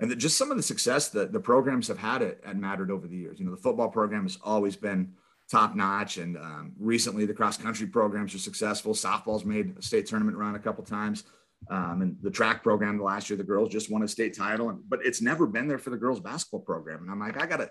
and 0.00 0.10
the, 0.10 0.16
just 0.16 0.36
some 0.36 0.50
of 0.50 0.56
the 0.56 0.62
success 0.62 1.08
that 1.10 1.32
the 1.32 1.40
programs 1.40 1.86
have 1.86 1.98
had 1.98 2.20
at, 2.20 2.42
at 2.44 2.56
Madrid 2.56 2.90
over 2.90 3.06
the 3.06 3.16
years. 3.16 3.38
You 3.38 3.46
know, 3.46 3.52
the 3.52 3.62
football 3.62 3.88
program 3.88 4.24
has 4.24 4.36
always 4.42 4.74
been 4.74 5.14
top 5.48 5.76
notch, 5.76 6.16
and 6.16 6.36
um, 6.36 6.72
recently 6.80 7.26
the 7.26 7.34
cross 7.34 7.56
country 7.56 7.86
programs 7.86 8.34
are 8.34 8.38
successful. 8.38 8.92
Softball's 8.92 9.44
made 9.44 9.76
a 9.78 9.82
state 9.82 10.06
tournament 10.06 10.36
run 10.36 10.56
a 10.56 10.58
couple 10.58 10.82
times. 10.82 11.24
Um, 11.70 12.02
and 12.02 12.16
the 12.22 12.30
track 12.30 12.62
program 12.62 13.00
last 13.00 13.30
year, 13.30 13.36
the 13.36 13.44
girls 13.44 13.70
just 13.70 13.90
won 13.90 14.02
a 14.02 14.08
state 14.08 14.36
title, 14.36 14.68
and, 14.70 14.80
but 14.88 15.00
it's 15.04 15.22
never 15.22 15.46
been 15.46 15.68
there 15.68 15.78
for 15.78 15.90
the 15.90 15.96
girls 15.96 16.20
basketball 16.20 16.60
program. 16.60 17.02
And 17.02 17.10
I'm 17.10 17.18
like, 17.18 17.40
I 17.40 17.46
got 17.46 17.60
a, 17.60 17.70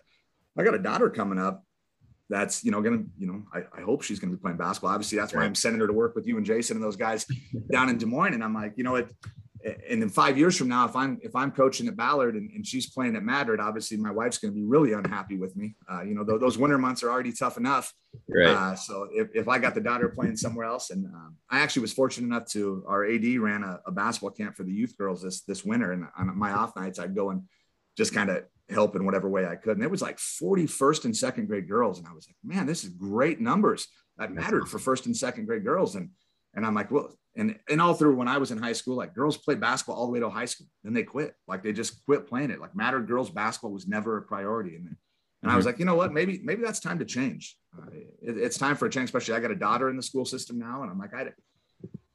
I 0.58 0.64
got 0.64 0.74
a 0.74 0.80
daughter 0.80 1.10
coming 1.10 1.40
up. 1.40 1.64
That's 2.30 2.64
you 2.64 2.72
know 2.72 2.82
gonna 2.82 3.04
you 3.18 3.28
know 3.28 3.44
I, 3.54 3.80
I 3.80 3.82
hope 3.82 4.02
she's 4.02 4.20
gonna 4.20 4.34
be 4.34 4.40
playing 4.40 4.58
basketball. 4.58 4.92
Obviously, 4.92 5.18
that's 5.18 5.34
why 5.34 5.44
I'm 5.44 5.54
sending 5.54 5.82
her 5.82 5.88
to 5.88 5.94
work 5.94 6.16
with 6.16 6.26
you 6.26 6.38
and 6.38 6.46
Jason 6.46 6.78
and 6.78 6.84
those 6.84 6.96
guys 6.96 7.26
down 7.72 7.90
in 7.90 7.98
Des 7.98 8.06
Moines. 8.06 8.34
And 8.34 8.44
I'm 8.44 8.54
like, 8.54 8.74
you 8.76 8.84
know 8.84 8.96
it, 8.96 9.14
and 9.90 10.02
then 10.02 10.10
five 10.10 10.38
years 10.38 10.58
from 10.58 10.68
now, 10.68 10.86
if 10.86 10.96
I'm 10.96 11.20
if 11.22 11.36
I'm 11.36 11.52
coaching 11.52 11.88
at 11.88 11.96
Ballard 11.96 12.36
and, 12.36 12.50
and 12.52 12.66
she's 12.66 12.90
playing 12.90 13.16
at 13.16 13.24
Madrid, 13.24 13.60
obviously 13.60 13.98
my 13.98 14.12
wife's 14.12 14.38
going 14.38 14.54
to 14.54 14.56
be 14.56 14.66
really 14.66 14.94
unhappy 14.94 15.38
with 15.38 15.56
me. 15.56 15.76
Uh, 15.90 16.02
you 16.02 16.14
know, 16.14 16.26
th- 16.26 16.40
those 16.40 16.58
winter 16.58 16.78
months 16.78 17.02
are 17.04 17.10
already 17.10 17.32
tough 17.32 17.58
enough. 17.58 17.94
Right. 18.28 18.50
Uh, 18.50 18.76
so 18.76 19.08
if, 19.12 19.30
if 19.34 19.48
I 19.48 19.60
got 19.60 19.74
the 19.74 19.82
daughter 19.82 20.10
playing 20.10 20.36
somewhere 20.36 20.66
else, 20.66 20.90
and 20.90 21.06
um, 21.06 21.38
I 21.50 21.60
actually 21.60 21.84
was 21.84 21.94
fortunate 21.94 22.28
enough 22.28 22.48
to 22.52 22.84
our 22.88 23.06
AD 23.06 23.26
ran 23.38 23.64
a, 23.64 23.80
a, 23.88 23.92
basketball 23.92 24.32
camp 24.32 24.56
for 24.56 24.64
the 24.64 24.74
youth 24.74 24.98
girls 24.98 25.22
this 25.22 25.42
this 25.42 25.64
winter, 25.64 25.94
and 25.94 26.06
on 26.18 26.38
my 26.38 26.52
off 26.52 26.76
nights 26.76 27.00
I'd 27.00 27.16
go 27.16 27.30
and 27.30 27.44
just 27.96 28.14
kind 28.14 28.30
of 28.30 28.44
help 28.70 28.96
in 28.96 29.06
whatever 29.06 29.30
way 29.30 29.46
I 29.46 29.56
could. 29.56 29.78
And 29.78 29.84
it 29.84 29.92
was 29.92 30.02
like 30.02 30.20
40 30.20 30.68
first 30.68 31.06
and 31.06 31.16
second 31.16 31.48
grade 31.48 31.70
girls, 31.70 32.00
and 32.00 32.08
I 32.08 32.14
was 32.14 32.28
like, 32.28 32.36
man, 32.44 32.66
this 32.66 32.84
is 32.84 32.90
great 32.90 33.40
numbers 33.40 33.88
that 34.18 34.32
mattered 34.32 34.68
for 34.68 34.78
first 34.78 35.06
and 35.06 35.16
second 35.16 35.46
grade 35.46 35.64
girls, 35.64 35.96
and 35.96 36.10
and 36.56 36.66
I'm 36.66 36.76
like, 36.76 36.92
well, 36.92 37.10
and 37.36 37.58
and 37.70 37.82
all 37.82 37.94
through 37.94 38.16
when 38.16 38.28
I 38.28 38.38
was 38.38 38.52
in 38.52 38.62
high 38.62 38.74
school, 38.74 38.96
like 38.96 39.16
girls 39.16 39.38
played 39.38 39.60
basketball 39.60 39.96
all 39.96 40.06
the 40.06 40.12
way 40.12 40.20
to 40.20 40.30
high 40.30 40.46
school. 40.46 40.68
Then 40.84 40.94
they 40.94 41.04
quit. 41.04 41.36
Like 41.48 41.64
they 41.64 41.74
just 41.74 42.06
quit 42.06 42.28
playing 42.28 42.52
it. 42.52 42.62
Like 42.62 42.76
Madrid 42.76 43.08
girls 43.08 43.30
basketball 43.30 43.72
was 43.72 43.88
never 43.88 44.18
a 44.18 44.22
priority. 44.22 44.76
And, 44.76 44.86
and 44.86 44.96
mm-hmm. 44.96 45.50
I 45.50 45.56
was 45.56 45.64
mm-hmm. 45.64 45.70
like, 45.72 45.80
you 45.80 45.86
know 45.86 45.96
what? 45.96 46.14
Maybe 46.14 46.42
maybe 46.44 46.62
that's 46.62 46.80
time 46.80 47.00
to 47.00 47.06
change. 47.06 47.58
Uh, 47.76 47.88
it, 48.22 48.38
it's 48.38 48.58
time 48.58 48.76
for 48.76 48.86
a 48.86 48.90
change. 48.90 49.06
Especially 49.06 49.34
I 49.34 49.40
got 49.40 49.52
a 49.52 49.56
daughter 49.56 49.90
in 49.90 49.98
the 49.98 50.04
school 50.04 50.26
system 50.26 50.60
now, 50.60 50.84
and 50.84 50.92
I'm 50.92 51.00
like, 51.00 51.14
I, 51.14 51.30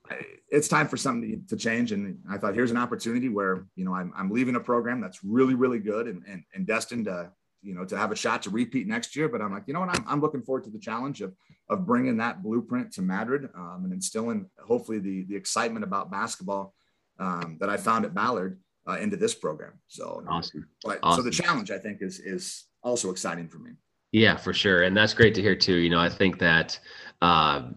I 0.09 0.21
it's 0.51 0.69
time 0.69 0.87
for 0.87 0.97
something 0.97 1.45
to, 1.49 1.57
to, 1.57 1.61
change. 1.61 1.93
And 1.93 2.19
I 2.31 2.39
thought 2.39 2.55
here's 2.55 2.71
an 2.71 2.77
opportunity 2.77 3.29
where 3.29 3.67
you 3.75 3.85
know 3.85 3.95
I'm, 3.95 4.13
I'm 4.17 4.31
leaving 4.31 4.55
a 4.55 4.61
program 4.61 5.01
that's 5.01 5.25
really 5.25 5.55
really 5.55 5.81
good 5.81 6.07
and 6.07 6.23
and, 6.29 6.45
and 6.55 6.67
destined 6.67 7.07
to 7.07 7.33
you 7.63 7.75
know, 7.75 7.85
to 7.85 7.97
have 7.97 8.13
a 8.13 8.17
shot 8.17 8.43
to 8.43 8.51
repeat 8.51 8.87
next 8.87 9.17
year. 9.17 9.29
But 9.29 9.43
I'm 9.43 9.53
like, 9.53 9.65
you 9.67 9.75
know 9.75 9.81
what? 9.81 9.91
I'm, 9.91 10.05
I'm 10.07 10.21
looking 10.21 10.43
forward 10.43 10.65
to 10.65 10.71
the 10.71 10.79
challenge 10.79 11.21
of, 11.21 11.35
of 11.69 11.87
bringing 11.87 12.17
that 12.19 12.43
blueprint 12.43 12.93
to 12.95 13.03
Madrid 13.03 13.49
um, 13.55 13.83
and 13.85 13.93
instilling 13.93 14.49
hopefully 14.65 14.99
the, 14.99 15.25
the 15.25 15.37
excitement 15.37 15.85
about 15.85 16.11
basketball 16.11 16.75
um, 17.19 17.57
that 17.61 17.69
I 17.69 17.77
found 17.77 18.05
at 18.05 18.15
Ballard 18.15 18.61
uh, 18.89 18.99
into 18.99 19.17
this 19.17 19.35
program. 19.35 19.73
So 19.89 20.23
awesome. 20.29 20.69
But, 20.85 20.99
awesome. 21.03 21.23
So 21.23 21.29
the 21.29 21.35
challenge 21.35 21.71
I 21.71 21.79
think 21.79 21.99
is, 22.01 22.21
is 22.21 22.67
also 22.83 23.11
exciting 23.11 23.49
for 23.49 23.59
me. 23.59 23.73
Yeah, 24.13 24.37
for 24.37 24.53
sure. 24.55 24.85
And 24.85 24.97
that's 24.97 25.13
great 25.13 25.35
to 25.35 25.43
hear 25.43 25.57
too. 25.57 25.75
You 25.75 25.91
know, 25.91 26.01
I 26.01 26.09
think 26.09 26.39
that, 26.39 26.79
uh, 27.21 27.69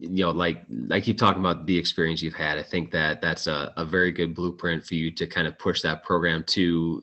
you 0.00 0.24
know, 0.24 0.30
like 0.30 0.64
i 0.90 1.00
keep 1.00 1.18
talking 1.18 1.40
about 1.40 1.66
the 1.66 1.76
experience 1.76 2.22
you've 2.22 2.34
had, 2.34 2.58
I 2.58 2.62
think 2.62 2.90
that 2.92 3.20
that's 3.20 3.46
a, 3.46 3.72
a 3.76 3.84
very 3.84 4.10
good 4.10 4.34
blueprint 4.34 4.84
for 4.84 4.94
you 4.94 5.10
to 5.12 5.26
kind 5.26 5.46
of 5.46 5.58
push 5.58 5.82
that 5.82 6.02
program 6.02 6.42
to 6.48 7.02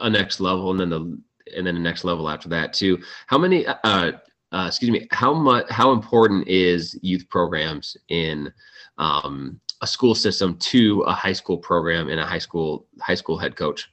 a 0.00 0.10
next 0.10 0.40
level 0.40 0.70
and 0.70 0.80
then 0.80 0.90
the 0.90 1.18
and 1.54 1.66
then 1.66 1.74
the 1.74 1.80
next 1.80 2.04
level 2.04 2.28
after 2.28 2.48
that 2.50 2.72
too. 2.72 2.98
How 3.26 3.38
many? 3.38 3.66
Uh, 3.66 4.12
uh, 4.52 4.64
excuse 4.68 4.90
me. 4.90 5.06
How 5.10 5.34
much? 5.34 5.66
How 5.70 5.92
important 5.92 6.48
is 6.48 6.98
youth 7.02 7.28
programs 7.28 7.96
in 8.08 8.52
um, 8.98 9.60
a 9.82 9.86
school 9.86 10.14
system 10.14 10.56
to 10.58 11.02
a 11.02 11.12
high 11.12 11.32
school 11.32 11.58
program 11.58 12.08
and 12.08 12.20
a 12.20 12.26
high 12.26 12.38
school 12.38 12.86
high 13.00 13.14
school 13.14 13.38
head 13.38 13.56
coach? 13.56 13.90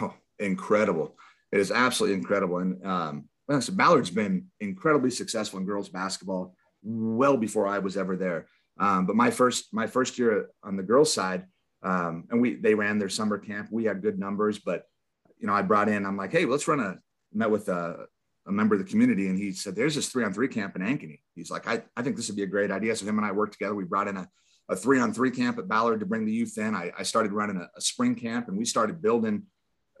Oh, 0.00 0.14
incredible! 0.38 1.16
It 1.52 1.60
is 1.60 1.70
absolutely 1.70 2.18
incredible. 2.18 2.58
And 2.58 2.84
um, 2.86 3.28
so 3.60 3.72
Ballard's 3.72 4.10
been 4.10 4.46
incredibly 4.60 5.10
successful 5.10 5.58
in 5.60 5.66
girls 5.66 5.88
basketball 5.88 6.56
well 6.82 7.36
before 7.36 7.66
I 7.66 7.78
was 7.78 7.96
ever 7.96 8.16
there. 8.16 8.46
Um, 8.78 9.06
but 9.06 9.16
my 9.16 9.30
first 9.30 9.72
my 9.72 9.86
first 9.86 10.18
year 10.18 10.50
on 10.62 10.76
the 10.76 10.82
girls 10.82 11.12
side, 11.12 11.46
um, 11.82 12.24
and 12.30 12.40
we 12.40 12.56
they 12.56 12.74
ran 12.74 12.98
their 12.98 13.08
summer 13.08 13.38
camp. 13.38 13.68
We 13.70 13.84
had 13.84 14.02
good 14.02 14.18
numbers, 14.18 14.58
but 14.58 14.86
you 15.38 15.46
know, 15.46 15.52
I 15.52 15.62
brought 15.62 15.88
in, 15.88 16.06
I'm 16.06 16.16
like, 16.16 16.32
hey, 16.32 16.44
let's 16.44 16.68
run 16.68 16.80
a, 16.80 16.98
met 17.32 17.50
with 17.50 17.68
a, 17.68 18.06
a 18.46 18.52
member 18.52 18.74
of 18.74 18.80
the 18.80 18.90
community 18.90 19.28
and 19.28 19.38
he 19.38 19.52
said, 19.52 19.74
there's 19.74 19.94
this 19.94 20.08
three 20.08 20.24
on 20.24 20.32
three 20.32 20.48
camp 20.48 20.76
in 20.76 20.82
Ankeny. 20.82 21.20
He's 21.34 21.50
like, 21.50 21.66
I, 21.68 21.82
I 21.96 22.02
think 22.02 22.16
this 22.16 22.28
would 22.28 22.36
be 22.36 22.44
a 22.44 22.48
great 22.48 22.70
idea. 22.70 22.94
So 22.96 23.06
him 23.06 23.18
and 23.18 23.26
I 23.26 23.32
worked 23.32 23.52
together. 23.52 23.74
We 23.74 23.84
brought 23.84 24.08
in 24.08 24.16
a, 24.16 24.28
a 24.68 24.76
three 24.76 25.00
on 25.00 25.12
three 25.12 25.30
camp 25.30 25.58
at 25.58 25.68
Ballard 25.68 26.00
to 26.00 26.06
bring 26.06 26.24
the 26.24 26.32
youth 26.32 26.56
in. 26.58 26.74
I, 26.74 26.92
I 26.96 27.02
started 27.02 27.32
running 27.32 27.56
a, 27.56 27.68
a, 27.76 27.80
spring 27.80 28.14
camp 28.14 28.48
and 28.48 28.56
we 28.56 28.64
started 28.64 29.02
building 29.02 29.44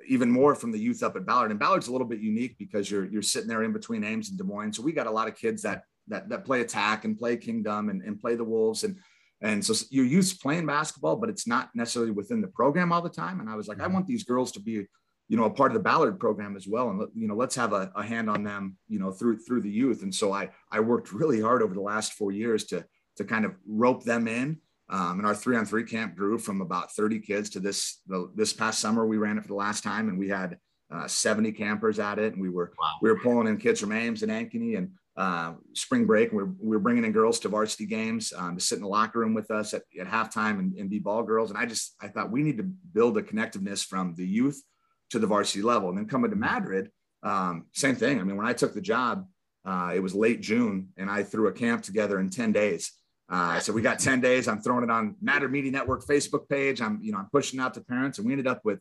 even 0.08 0.30
more 0.30 0.54
from 0.54 0.72
the 0.72 0.78
youth 0.78 1.02
up 1.02 1.16
at 1.16 1.26
Ballard. 1.26 1.50
And 1.50 1.60
Ballard's 1.60 1.88
a 1.88 1.92
little 1.92 2.06
bit 2.06 2.20
unique 2.20 2.56
because 2.58 2.90
you're, 2.90 3.06
you're 3.06 3.22
sitting 3.22 3.48
there 3.48 3.62
in 3.62 3.72
between 3.72 4.04
Ames 4.04 4.28
and 4.30 4.38
Des 4.38 4.44
Moines. 4.44 4.76
So 4.76 4.82
we 4.82 4.92
got 4.92 5.06
a 5.06 5.10
lot 5.10 5.28
of 5.28 5.36
kids 5.36 5.62
that, 5.62 5.82
that, 6.08 6.28
that 6.28 6.44
play 6.44 6.60
attack 6.60 7.04
and 7.04 7.18
play 7.18 7.36
Kingdom 7.36 7.88
and, 7.88 8.02
and 8.02 8.20
play 8.20 8.36
the 8.36 8.44
Wolves. 8.44 8.84
And, 8.84 8.96
and 9.40 9.64
so 9.64 9.74
your 9.90 10.04
youth's 10.04 10.32
playing 10.32 10.66
basketball, 10.66 11.16
but 11.16 11.28
it's 11.28 11.46
not 11.46 11.70
necessarily 11.74 12.12
within 12.12 12.40
the 12.40 12.48
program 12.48 12.92
all 12.92 13.02
the 13.02 13.10
time. 13.10 13.40
And 13.40 13.50
I 13.50 13.56
was 13.56 13.68
like, 13.68 13.80
I 13.80 13.84
mm-hmm. 13.84 13.94
want 13.94 14.06
these 14.06 14.24
girls 14.24 14.52
to 14.52 14.60
be 14.60 14.86
you 15.28 15.36
know 15.36 15.44
a 15.44 15.50
part 15.50 15.70
of 15.70 15.74
the 15.74 15.82
Ballard 15.82 16.18
program 16.18 16.56
as 16.56 16.66
well, 16.66 16.90
and 16.90 17.08
you 17.14 17.26
know 17.26 17.34
let's 17.34 17.56
have 17.56 17.72
a, 17.72 17.90
a, 17.96 18.02
hand 18.02 18.30
on 18.30 18.42
them, 18.42 18.76
you 18.88 18.98
know 18.98 19.10
through 19.10 19.38
through 19.38 19.62
the 19.62 19.70
youth. 19.70 20.02
And 20.02 20.14
so 20.14 20.32
I 20.32 20.50
I 20.70 20.80
worked 20.80 21.12
really 21.12 21.40
hard 21.40 21.62
over 21.62 21.74
the 21.74 21.80
last 21.80 22.12
four 22.12 22.32
years 22.32 22.64
to 22.66 22.84
to 23.16 23.24
kind 23.24 23.44
of 23.44 23.54
rope 23.66 24.04
them 24.04 24.28
in. 24.28 24.58
Um, 24.88 25.18
and 25.18 25.26
our 25.26 25.34
three 25.34 25.56
on 25.56 25.66
three 25.66 25.82
camp 25.82 26.14
grew 26.14 26.38
from 26.38 26.60
about 26.60 26.92
30 26.92 27.18
kids 27.18 27.50
to 27.50 27.60
this 27.60 28.02
the, 28.06 28.30
this 28.36 28.52
past 28.52 28.78
summer 28.78 29.04
we 29.04 29.16
ran 29.16 29.36
it 29.36 29.42
for 29.42 29.48
the 29.48 29.54
last 29.54 29.82
time, 29.82 30.08
and 30.08 30.18
we 30.18 30.28
had 30.28 30.58
uh, 30.94 31.08
70 31.08 31.50
campers 31.52 31.98
at 31.98 32.20
it, 32.20 32.34
and 32.34 32.40
we 32.40 32.50
were 32.50 32.72
wow. 32.78 32.94
we 33.02 33.10
were 33.10 33.18
pulling 33.18 33.48
in 33.48 33.56
kids 33.56 33.80
from 33.80 33.92
Ames 33.92 34.22
and 34.22 34.30
Ankeny 34.30 34.78
and 34.78 34.90
uh, 35.16 35.54
spring 35.72 36.06
break. 36.06 36.30
And 36.30 36.38
we 36.38 36.44
we're, 36.44 36.52
we 36.60 36.76
are 36.76 36.80
bringing 36.80 37.04
in 37.04 37.10
girls 37.10 37.40
to 37.40 37.48
varsity 37.48 37.86
games 37.86 38.32
um, 38.36 38.56
to 38.56 38.62
sit 38.62 38.76
in 38.76 38.82
the 38.82 38.88
locker 38.88 39.18
room 39.18 39.34
with 39.34 39.50
us 39.50 39.74
at, 39.74 39.82
at 39.98 40.06
halftime 40.06 40.60
and, 40.60 40.76
and 40.76 40.88
be 40.88 41.00
ball 41.00 41.24
girls. 41.24 41.50
And 41.50 41.58
I 41.58 41.66
just 41.66 41.96
I 42.00 42.06
thought 42.06 42.30
we 42.30 42.44
need 42.44 42.58
to 42.58 42.62
build 42.92 43.18
a 43.18 43.22
connectiveness 43.22 43.84
from 43.84 44.14
the 44.14 44.26
youth 44.26 44.62
to 45.10 45.18
the 45.18 45.26
varsity 45.26 45.62
level. 45.62 45.88
And 45.88 45.98
then 45.98 46.06
coming 46.06 46.30
to 46.30 46.36
Madrid, 46.36 46.90
um, 47.22 47.66
same 47.72 47.96
thing. 47.96 48.20
I 48.20 48.24
mean, 48.24 48.36
when 48.36 48.46
I 48.46 48.52
took 48.52 48.74
the 48.74 48.80
job, 48.80 49.26
uh, 49.64 49.92
it 49.94 50.00
was 50.00 50.14
late 50.14 50.40
June, 50.40 50.88
and 50.96 51.10
I 51.10 51.22
threw 51.22 51.48
a 51.48 51.52
camp 51.52 51.82
together 51.82 52.20
in 52.20 52.30
10 52.30 52.52
days. 52.52 52.92
Uh, 53.28 53.58
so 53.58 53.72
we 53.72 53.82
got 53.82 53.98
10 53.98 54.20
days. 54.20 54.46
I'm 54.46 54.60
throwing 54.60 54.84
it 54.84 54.90
on 54.90 55.16
Madrid 55.20 55.50
Media 55.50 55.72
Network 55.72 56.04
Facebook 56.04 56.48
page. 56.48 56.80
I'm, 56.80 57.00
you 57.02 57.10
know, 57.10 57.18
I'm 57.18 57.28
pushing 57.32 57.58
out 57.58 57.74
to 57.74 57.80
parents, 57.80 58.18
and 58.18 58.26
we 58.26 58.32
ended 58.32 58.46
up 58.46 58.64
with 58.64 58.78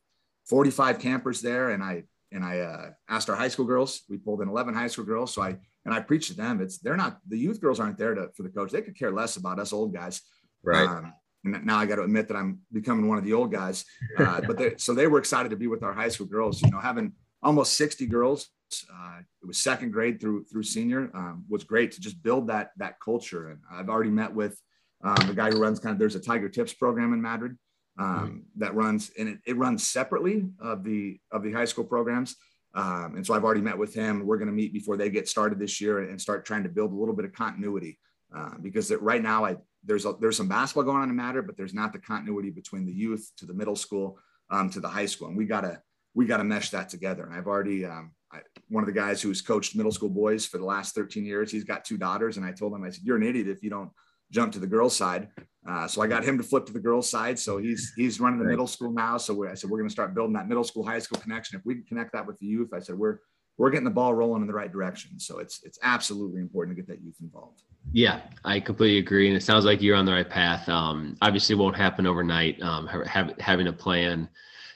45 0.47 0.99
campers 0.99 1.41
there. 1.41 1.71
And 1.71 1.83
I 1.83 2.03
and 2.31 2.43
I 2.43 2.59
uh, 2.59 2.89
asked 3.09 3.29
our 3.29 3.35
high 3.35 3.47
school 3.47 3.65
girls. 3.65 4.01
We 4.09 4.17
pulled 4.17 4.41
in 4.41 4.49
11 4.49 4.73
high 4.73 4.87
school 4.87 5.05
girls. 5.05 5.33
So 5.33 5.41
I 5.41 5.57
and 5.85 5.93
I 5.93 6.01
preached 6.01 6.29
to 6.29 6.37
them. 6.37 6.61
It's 6.61 6.77
they're 6.77 6.97
not 6.97 7.19
the 7.27 7.37
youth 7.37 7.61
girls 7.61 7.79
aren't 7.79 7.97
there 7.97 8.13
to, 8.13 8.29
for 8.35 8.43
the 8.43 8.49
coach. 8.49 8.71
They 8.71 8.81
could 8.81 8.97
care 8.97 9.11
less 9.11 9.37
about 9.37 9.59
us 9.59 9.73
old 9.73 9.93
guys. 9.93 10.21
Right. 10.63 10.87
Um, 10.87 11.13
and 11.45 11.65
now 11.65 11.77
I 11.77 11.85
got 11.85 11.95
to 11.95 12.03
admit 12.03 12.27
that 12.27 12.37
I'm 12.37 12.59
becoming 12.71 13.07
one 13.07 13.17
of 13.17 13.23
the 13.23 13.33
old 13.33 13.51
guys. 13.51 13.85
Uh, 14.17 14.41
but 14.47 14.57
they, 14.57 14.73
so 14.77 14.93
they 14.93 15.07
were 15.07 15.19
excited 15.19 15.49
to 15.49 15.55
be 15.55 15.67
with 15.67 15.83
our 15.83 15.93
high 15.93 16.09
school 16.09 16.27
girls. 16.27 16.61
You 16.61 16.71
know, 16.71 16.79
having 16.79 17.13
almost 17.43 17.77
60 17.77 18.07
girls. 18.07 18.49
Uh, 18.91 19.19
it 19.41 19.45
was 19.45 19.59
second 19.59 19.91
grade 19.91 20.19
through 20.19 20.43
through 20.45 20.63
senior 20.63 21.11
um, 21.13 21.45
was 21.47 21.63
great 21.63 21.91
to 21.91 22.01
just 22.01 22.21
build 22.23 22.47
that 22.47 22.71
that 22.77 22.99
culture. 22.99 23.49
And 23.49 23.59
I've 23.71 23.89
already 23.89 24.09
met 24.09 24.33
with 24.33 24.59
um, 25.03 25.27
the 25.27 25.35
guy 25.35 25.51
who 25.51 25.59
runs 25.59 25.79
kind 25.79 25.93
of 25.93 25.99
there's 25.99 26.15
a 26.15 26.19
Tiger 26.19 26.49
Tips 26.49 26.73
program 26.73 27.13
in 27.13 27.21
Madrid 27.21 27.57
um, 27.99 28.07
mm-hmm. 28.07 28.37
that 28.57 28.73
runs 28.73 29.11
and 29.17 29.29
it, 29.29 29.37
it, 29.45 29.57
runs 29.57 29.85
separately 29.85 30.45
of 30.59 30.83
the 30.83 31.19
of 31.31 31.43
the 31.43 31.51
high 31.51 31.65
school 31.65 31.83
programs. 31.83 32.35
Um, 32.73 33.13
and 33.15 33.25
so 33.25 33.33
I've 33.33 33.45
already 33.45 33.61
met 33.61 33.77
with 33.77 33.93
him. 33.93 34.25
We're 34.25 34.37
going 34.37 34.49
to 34.49 34.53
meet 34.53 34.73
before 34.73 34.97
they 34.97 35.09
get 35.09 35.29
started 35.29 35.59
this 35.59 35.79
year 35.79 35.99
and 35.99 36.19
start 36.19 36.43
trying 36.43 36.63
to 36.63 36.69
build 36.69 36.91
a 36.91 36.95
little 36.95 37.15
bit 37.15 37.23
of 37.23 37.31
continuity 37.31 37.99
uh, 38.35 38.55
because 38.61 38.91
right 38.91 39.21
now 39.21 39.45
I 39.45 39.57
there's 39.85 40.05
a, 40.05 40.13
there's 40.19 40.37
some 40.37 40.47
basketball 40.47 40.83
going 40.83 41.01
on 41.01 41.09
in 41.09 41.15
Madrid, 41.15 41.45
but 41.45 41.57
there's 41.57 41.73
not 41.73 41.93
the 41.93 41.99
continuity 41.99 42.49
between 42.49 42.85
the 42.85 42.93
youth 42.93 43.31
to 43.37 43.45
the 43.45 43.53
middle 43.53 43.75
school 43.75 44.17
um, 44.49 44.69
to 44.71 44.79
the 44.79 44.87
high 44.87 45.05
school, 45.05 45.27
and 45.27 45.37
we 45.37 45.45
gotta 45.45 45.81
we 46.13 46.25
gotta 46.25 46.43
mesh 46.43 46.69
that 46.71 46.89
together. 46.89 47.23
And 47.23 47.33
I've 47.33 47.47
already 47.47 47.85
um, 47.85 48.11
I, 48.31 48.39
one 48.69 48.83
of 48.83 48.87
the 48.87 48.93
guys 48.93 49.21
who's 49.21 49.41
coached 49.41 49.75
middle 49.75 49.91
school 49.91 50.09
boys 50.09 50.45
for 50.45 50.57
the 50.57 50.65
last 50.65 50.95
13 50.95 51.25
years. 51.25 51.51
He's 51.51 51.63
got 51.63 51.85
two 51.85 51.97
daughters, 51.97 52.37
and 52.37 52.45
I 52.45 52.51
told 52.51 52.73
him 52.73 52.83
I 52.83 52.89
said 52.89 53.03
you're 53.03 53.17
an 53.17 53.23
idiot 53.23 53.47
if 53.47 53.63
you 53.63 53.69
don't 53.69 53.91
jump 54.31 54.51
to 54.53 54.59
the 54.59 54.67
girls 54.67 54.95
side. 54.95 55.29
Uh, 55.67 55.87
so 55.87 56.01
I 56.01 56.07
got 56.07 56.23
him 56.23 56.37
to 56.37 56.43
flip 56.43 56.65
to 56.67 56.73
the 56.73 56.79
girls 56.79 57.09
side. 57.09 57.39
So 57.39 57.57
he's 57.57 57.93
he's 57.95 58.19
running 58.19 58.39
the 58.39 58.45
middle 58.45 58.67
school 58.67 58.91
now. 58.91 59.17
So 59.17 59.47
I 59.47 59.53
said 59.55 59.69
we're 59.69 59.79
going 59.79 59.89
to 59.89 59.93
start 59.93 60.13
building 60.13 60.33
that 60.33 60.47
middle 60.47 60.63
school 60.63 60.85
high 60.85 60.99
school 60.99 61.19
connection. 61.19 61.57
If 61.57 61.65
we 61.65 61.75
can 61.75 61.83
connect 61.83 62.13
that 62.13 62.25
with 62.25 62.37
the 62.39 62.45
youth, 62.45 62.73
I 62.73 62.79
said 62.79 62.97
we're 62.97 63.19
we're 63.57 63.69
getting 63.69 63.85
the 63.85 63.91
ball 63.91 64.13
rolling 64.13 64.41
in 64.41 64.47
the 64.47 64.53
right 64.53 64.71
direction. 64.71 65.19
So 65.19 65.39
it's 65.39 65.61
it's 65.63 65.79
absolutely 65.83 66.41
important 66.41 66.75
to 66.75 66.81
get 66.81 66.87
that 66.89 67.03
youth 67.03 67.17
involved. 67.21 67.61
Yeah, 67.91 68.21
I 68.43 68.59
completely 68.59 68.99
agree, 68.99 69.27
and 69.27 69.37
it 69.37 69.43
sounds 69.43 69.63
like 69.65 69.81
you're 69.81 69.95
on 69.95 70.05
the 70.05 70.11
right 70.11 70.29
path. 70.29 70.67
Um, 70.67 71.15
obviously, 71.21 71.55
it 71.55 71.59
won't 71.59 71.75
happen 71.75 72.07
overnight. 72.07 72.61
Um, 72.61 72.87
have, 72.87 73.33
having 73.39 73.67
a 73.67 73.73
plan, 73.73 74.27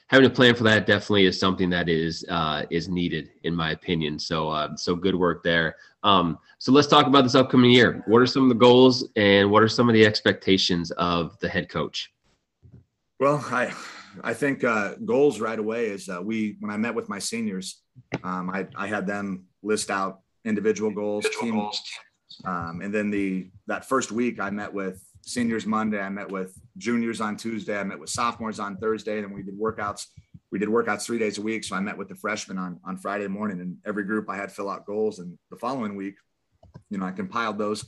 having 0.06 0.26
a 0.26 0.30
plan 0.30 0.54
for 0.54 0.64
that 0.64 0.86
definitely 0.86 1.26
is 1.26 1.38
something 1.38 1.68
that 1.70 1.88
is 1.88 2.24
uh, 2.28 2.64
is 2.70 2.88
needed 2.88 3.30
in 3.42 3.54
my 3.54 3.72
opinion. 3.72 4.18
So 4.18 4.48
uh, 4.48 4.76
so 4.76 4.94
good 4.94 5.14
work 5.14 5.42
there. 5.42 5.76
Um, 6.02 6.38
so 6.58 6.72
let's 6.72 6.88
talk 6.88 7.06
about 7.06 7.24
this 7.24 7.34
upcoming 7.34 7.70
year. 7.70 8.02
What 8.06 8.22
are 8.22 8.26
some 8.26 8.44
of 8.44 8.48
the 8.48 8.54
goals 8.54 9.06
and 9.16 9.50
what 9.50 9.62
are 9.62 9.68
some 9.68 9.88
of 9.88 9.94
the 9.94 10.06
expectations 10.06 10.90
of 10.92 11.38
the 11.40 11.48
head 11.48 11.68
coach? 11.68 12.12
Well, 13.18 13.44
I 13.50 13.74
I 14.22 14.34
think 14.34 14.64
uh, 14.64 14.94
goals 15.04 15.40
right 15.40 15.58
away 15.58 15.86
is 15.86 16.08
uh, 16.08 16.20
we 16.22 16.56
when 16.60 16.70
I 16.70 16.76
met 16.76 16.94
with 16.94 17.08
my 17.08 17.18
seniors, 17.18 17.79
um, 18.22 18.50
I 18.50 18.66
I 18.76 18.86
had 18.86 19.06
them 19.06 19.46
list 19.62 19.90
out 19.90 20.20
individual 20.44 20.90
goals, 20.90 21.26
team 21.40 21.54
goals, 21.54 21.82
um, 22.44 22.80
and 22.82 22.94
then 22.94 23.10
the 23.10 23.50
that 23.66 23.84
first 23.84 24.12
week 24.12 24.40
I 24.40 24.50
met 24.50 24.72
with 24.72 25.02
seniors 25.22 25.66
Monday, 25.66 26.00
I 26.00 26.08
met 26.08 26.30
with 26.30 26.58
juniors 26.76 27.20
on 27.20 27.36
Tuesday, 27.36 27.78
I 27.78 27.84
met 27.84 27.98
with 27.98 28.10
sophomores 28.10 28.58
on 28.58 28.76
Thursday, 28.76 29.18
and 29.18 29.34
we 29.34 29.42
did 29.42 29.58
workouts. 29.58 30.06
We 30.50 30.58
did 30.58 30.68
workouts 30.68 31.04
three 31.04 31.18
days 31.18 31.38
a 31.38 31.42
week. 31.42 31.62
So 31.62 31.76
I 31.76 31.80
met 31.80 31.96
with 31.96 32.08
the 32.08 32.16
freshmen 32.16 32.58
on 32.58 32.80
on 32.84 32.96
Friday 32.96 33.28
morning, 33.28 33.60
and 33.60 33.76
every 33.86 34.04
group 34.04 34.28
I 34.28 34.36
had 34.36 34.50
fill 34.50 34.68
out 34.68 34.86
goals. 34.86 35.18
And 35.18 35.38
the 35.50 35.56
following 35.56 35.94
week, 35.96 36.16
you 36.90 36.98
know, 36.98 37.06
I 37.06 37.12
compiled 37.12 37.58
those 37.58 37.84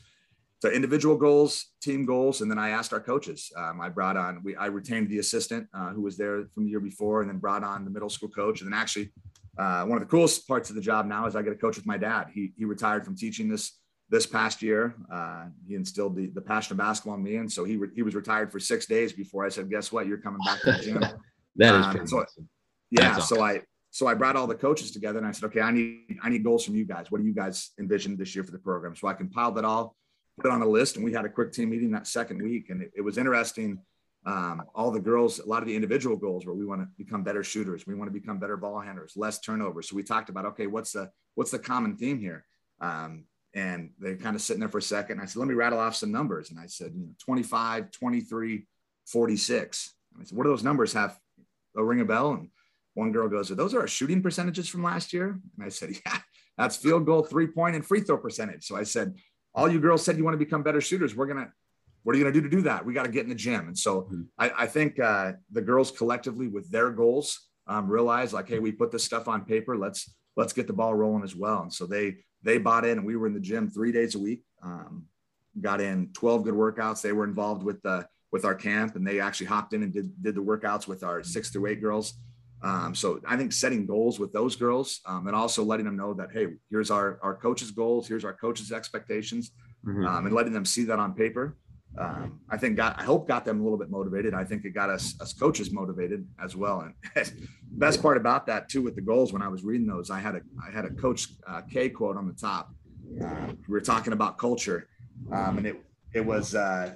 to 0.61 0.71
individual 0.71 1.17
goals, 1.17 1.73
team 1.81 2.05
goals, 2.07 2.41
and 2.41 2.49
then 2.49 2.59
I 2.59 2.71
asked 2.71 2.93
our 2.93 3.01
coaches. 3.01 3.51
Um, 3.57 3.81
I 3.81 3.89
brought 3.89 4.17
on 4.17 4.43
we 4.45 4.55
I 4.57 4.67
retained 4.67 5.09
the 5.09 5.19
assistant 5.19 5.67
uh, 5.75 5.91
who 5.91 6.03
was 6.03 6.17
there 6.17 6.45
from 6.55 6.65
the 6.65 6.71
year 6.71 6.81
before, 6.81 7.23
and 7.23 7.31
then 7.31 7.39
brought 7.39 7.65
on 7.65 7.85
the 7.85 7.91
middle 7.91 8.11
school 8.11 8.29
coach, 8.29 8.61
and 8.61 8.73
then 8.73 8.79
actually. 8.79 9.13
Uh, 9.59 9.85
one 9.85 9.99
of 9.99 10.01
the 10.01 10.11
coolest 10.11 10.49
parts 10.49 10.71
of 10.71 10.77
the 10.77 10.83
job 10.83 11.07
now 11.07 11.27
is 11.27 11.37
I 11.37 11.43
get 11.43 11.51
to 11.51 11.57
coach 11.57 11.77
with 11.77 11.87
my 11.87 11.99
dad. 11.99 12.29
He, 12.33 12.53
he 12.57 12.65
retired 12.65 13.05
from 13.05 13.17
teaching 13.17 13.49
this 13.49 13.79
this 14.13 14.27
past 14.27 14.63
year. 14.63 14.95
Uh, 15.13 15.47
he 15.67 15.75
instilled 15.75 16.15
the, 16.15 16.27
the 16.29 16.41
passion 16.41 16.75
of 16.75 16.79
basketball 16.79 17.15
in 17.15 17.23
me. 17.23 17.37
And 17.37 17.51
so 17.51 17.65
he, 17.65 17.77
re- 17.77 17.89
he 17.95 18.03
was 18.03 18.15
retired 18.15 18.53
for 18.53 18.61
six 18.61 18.85
days 18.85 19.13
before 19.13 19.45
I 19.45 19.49
said, 19.49 19.71
guess 19.71 19.91
what? 19.91 20.07
You're 20.07 20.19
coming 20.19 20.41
back 20.45 20.61
to 20.61 20.73
the 20.73 20.79
gym. 20.79 21.01
that 21.57 21.75
is 21.75 21.87
um, 21.87 22.07
so, 22.07 22.25
yeah. 22.91 23.17
Awesome. 23.17 23.37
So 23.39 23.43
I, 23.43 23.63
so 23.91 24.07
I 24.07 24.15
brought 24.15 24.37
all 24.37 24.47
the 24.47 24.55
coaches 24.55 24.91
together 24.91 25.19
and 25.19 25.27
I 25.27 25.33
said, 25.33 25.47
okay, 25.47 25.63
I 25.63 25.71
need, 25.71 26.19
I 26.23 26.29
need 26.29 26.45
goals 26.45 26.63
from 26.63 26.77
you 26.77 26.85
guys. 26.85 27.11
What 27.11 27.23
do 27.23 27.27
you 27.27 27.33
guys 27.33 27.71
envision 27.81 28.19
this 28.19 28.35
year 28.35 28.45
for 28.45 28.53
the 28.53 28.59
program? 28.59 28.95
So 28.95 29.09
I 29.09 29.15
compiled 29.15 29.57
that 29.57 29.65
all, 29.65 29.97
put 30.39 30.51
it 30.51 30.53
on 30.53 30.61
a 30.61 30.69
list 30.69 30.97
and 30.97 31.05
we 31.05 31.13
had 31.15 31.25
a 31.25 31.31
quick 31.31 31.53
team 31.53 31.71
meeting 31.71 31.91
that 31.93 32.07
second 32.07 32.43
week. 32.43 32.69
And 32.69 32.83
it, 32.83 32.93
it 32.95 33.01
was 33.01 33.17
interesting. 33.17 33.79
Um, 34.25 34.63
all 34.75 34.91
the 34.91 35.01
girls, 35.01 35.41
a 35.41 35.47
lot 35.47 35.63
of 35.63 35.69
the 35.69 35.75
individual 35.75 36.17
goals 36.17 36.47
where 36.47 36.55
we 36.55 36.65
want 36.65 36.81
to 36.81 36.89
become 36.97 37.25
better 37.25 37.43
shooters. 37.43 37.87
We 37.87 37.95
want 37.95 38.13
to 38.13 38.19
become 38.19 38.39
better 38.39 38.57
ball 38.57 38.81
handlers, 38.81 39.15
less 39.17 39.41
turnovers. 39.41 39.89
So 39.89 39.97
we 39.97 40.05
talked 40.05 40.29
about, 40.29 40.47
okay, 40.47 40.69
what's 40.69 40.93
the, 40.93 41.11
what's 41.35 41.51
the 41.51 41.59
common 41.59 41.97
theme 41.97 42.21
here? 42.21 42.45
Um, 42.81 43.25
and 43.55 43.91
they're 43.99 44.17
kind 44.17 44.37
of 44.37 44.43
sitting 44.43 44.61
there 44.61 44.69
for 44.69 44.79
a 44.79 44.83
second. 44.83 45.21
I 45.21 45.27
said, 45.27 45.41
let 45.41 45.49
me 45.49 45.55
rattle 45.55 45.79
off 45.79 45.97
some 45.97 46.13
numbers. 46.13 46.51
And 46.51 46.59
I 46.59 46.67
said, 46.67 46.93
you 46.95 47.03
know, 47.03 47.13
25, 47.19 47.91
23, 47.91 48.67
46. 49.07 49.95
And 50.15 50.23
I 50.23 50.25
said, 50.25 50.39
what 50.39 50.45
do 50.45 50.51
those 50.51 50.65
numbers 50.65 50.93
have? 50.93 51.19
A 51.77 51.85
ring 51.85 52.01
a 52.01 52.05
bell. 52.05 52.33
And 52.33 52.49
one 52.95 53.13
girl 53.13 53.29
goes, 53.29 53.49
those 53.49 53.75
are 53.75 53.81
our 53.81 53.89
shooting 53.89 54.23
percentages 54.23 54.69
from 54.69 54.83
last 54.83 55.13
year. 55.13 55.39
And 55.57 55.67
I 55.67 55.69
said, 55.69 55.91
yeah, 56.07 56.19
that's 56.57 56.77
field 56.77 57.07
goal, 57.07 57.23
three 57.23 57.47
point, 57.47 57.75
and 57.75 57.85
free 57.85 58.01
throw 58.01 58.19
percentage. 58.19 58.65
So 58.67 58.77
I 58.77 58.85
said, 58.85 59.17
all 59.55 59.71
you 59.71 59.81
girls 59.81 60.05
said 60.05 60.17
you 60.17 60.25
want 60.25 60.35
to 60.35 60.45
become 60.45 60.63
better 60.63 60.81
shooters. 60.81 61.15
We're 61.15 61.27
going 61.27 61.45
to, 61.45 61.53
what 62.03 62.15
are 62.15 62.19
you 62.19 62.25
going 62.25 62.35
to 62.35 62.41
do 62.41 62.49
to 62.49 62.57
do 62.57 62.63
that? 62.63 62.85
We 62.85 62.95
got 62.95 63.05
to 63.05 63.11
get 63.11 63.25
in 63.25 63.29
the 63.29 63.35
gym. 63.35 63.69
And 63.69 63.79
so 63.79 64.03
mm-hmm. 64.03 64.23
I, 64.39 64.51
I, 64.61 64.67
think 64.67 64.99
uh, 64.99 65.33
the 65.51 65.61
girls 65.61 65.91
collectively 65.91 66.49
with 66.49 66.71
their 66.71 66.91
goals 66.91 67.49
um, 67.67 67.89
realize 67.89 68.33
like, 68.33 68.49
hey, 68.49 68.59
we 68.59 68.73
put 68.73 68.91
this 68.91 69.05
stuff 69.05 69.29
on 69.29 69.45
paper. 69.45 69.77
Let's, 69.77 70.13
let's 70.37 70.53
get 70.53 70.67
the 70.67 70.73
ball 70.73 70.95
rolling 70.95 71.23
as 71.23 71.37
well. 71.37 71.63
And 71.63 71.73
so 71.73 71.87
they, 71.87 72.17
they 72.43 72.59
bought 72.59 72.85
in 72.85 72.99
and 72.99 73.07
we 73.07 73.17
were 73.17 73.27
in 73.27 73.35
the 73.35 73.41
gym 73.41 73.71
three 73.71 73.93
days 73.93 74.15
a 74.15 74.19
week. 74.19 74.43
Um, 74.63 75.05
got 75.61 75.81
in 75.81 76.11
12 76.15 76.45
good 76.45 76.55
workouts. 76.55 77.03
They 77.03 77.13
were 77.13 77.25
involved 77.25 77.63
with 77.63 77.81
the, 77.83 78.07
with 78.33 78.45
our 78.45 78.55
camp 78.55 78.97
and 78.97 79.07
they 79.07 79.21
actually 79.21 79.47
hopped 79.47 79.75
in 79.75 79.83
and 79.83 79.93
did, 79.93 80.11
did 80.23 80.35
the 80.35 80.43
workouts 80.43 80.89
with 80.89 81.05
our 81.05 81.23
six 81.23 81.51
through 81.51 81.67
eight 81.67 81.81
girls. 81.81 82.15
Um, 82.63 82.95
so 82.95 83.21
I 83.27 83.37
think 83.37 83.53
setting 83.53 83.87
goals 83.87 84.19
with 84.19 84.33
those 84.33 84.57
girls 84.57 85.01
um, 85.07 85.27
and 85.27 85.37
also 85.37 85.63
letting 85.65 85.85
them 85.85 85.97
know 85.97 86.15
that, 86.15 86.31
Hey, 86.33 86.49
here's 86.71 86.91
our, 86.91 87.19
our 87.23 87.35
coaches 87.37 87.71
goals. 87.71 88.09
Here's 88.09 88.25
our 88.25 88.33
coaches 88.33 88.73
expectations 88.73 89.53
mm-hmm. 89.85 90.07
um, 90.07 90.27
and 90.27 90.35
letting 90.35 90.53
them 90.53 90.65
see 90.65 90.85
that 90.85 90.99
on 90.99 91.15
paper. 91.15 91.57
Um, 91.99 92.41
I 92.49 92.57
think 92.57 92.77
got, 92.77 92.99
I 92.99 93.05
hope 93.05 93.29
got 93.29 93.45
them 93.45 93.61
a 93.61 93.63
little 93.63 93.79
bit 93.79 93.91
motivated. 93.91 94.33
I 94.33 94.45
think 94.45 94.65
it 94.65 94.71
got 94.71 94.89
us, 94.89 95.15
us 95.21 95.33
coaches 95.33 95.73
motivated 95.73 96.27
as 96.43 96.57
well. 96.57 96.81
And 97.15 97.33
best 97.73 98.01
part 98.01 98.17
about 98.17 98.47
that 98.47 98.69
too, 98.69 98.83
with 98.83 98.95
the 98.95 99.03
goals, 99.03 99.33
when 99.33 99.43
I 99.43 99.49
was 99.49 99.63
reading 99.63 99.87
those, 99.87 100.11
I 100.11 100.19
had 100.19 100.37
a, 100.37 100.41
I 100.67 100.71
had 100.71 100.87
a 100.87 100.91
coach 100.91 101.29
uh, 101.47 101.61
K 101.71 101.91
quote 101.91 102.17
on 102.17 102.27
the 102.27 102.33
top. 102.33 102.75
Uh, 103.23 103.49
we 103.69 103.73
were 103.73 103.81
talking 103.81 104.15
about 104.15 104.39
culture 104.39 104.89
um, 105.31 105.59
and 105.59 105.67
it, 105.67 105.77
it 106.15 106.25
was, 106.25 106.55
uh, 106.55 106.95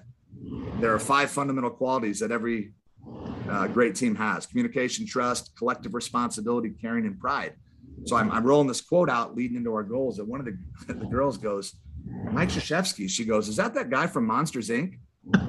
there 0.81 0.95
are 0.95 0.99
five 0.99 1.31
fundamental 1.31 1.71
qualities 1.71 2.21
that 2.21 2.31
every 2.31 2.73
uh, 3.49 3.67
great 3.69 3.95
team 3.95 4.15
has 4.15 4.47
communication, 4.47 5.07
trust, 5.07 5.57
collective 5.57 5.95
responsibility, 5.95 6.71
caring, 6.71 7.07
and 7.07 7.19
pride. 7.19 7.55
So 8.05 8.17
I'm, 8.17 8.31
I'm 8.31 8.45
rolling 8.45 8.69
this 8.69 8.81
quote 8.81 9.09
out 9.09 9.37
leading 9.37 9.57
into 9.57 9.73
our 9.73 9.83
goals. 9.83 10.19
And 10.19 10.29
one 10.29 10.41
of 10.41 10.47
the, 10.47 10.59
the 10.95 11.07
girls 11.07 11.39
goes, 11.39 11.75
Mike 12.31 12.51
Krzyzewski, 12.51 13.09
she 13.09 13.25
goes, 13.25 13.49
Is 13.49 13.57
that 13.57 13.75
that 13.75 13.91
guy 13.91 14.07
from 14.07 14.27
Monsters 14.27 14.69
Inc? 14.69 14.99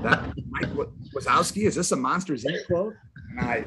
That 0.01 0.33
Mike 0.49 0.69
Wazowski? 1.15 1.63
Is 1.63 1.75
this 1.75 1.91
a 1.91 1.95
Monsters 1.95 2.43
Inc 2.45 2.65
quote? 2.67 2.93
And 3.31 3.39
I, 3.41 3.65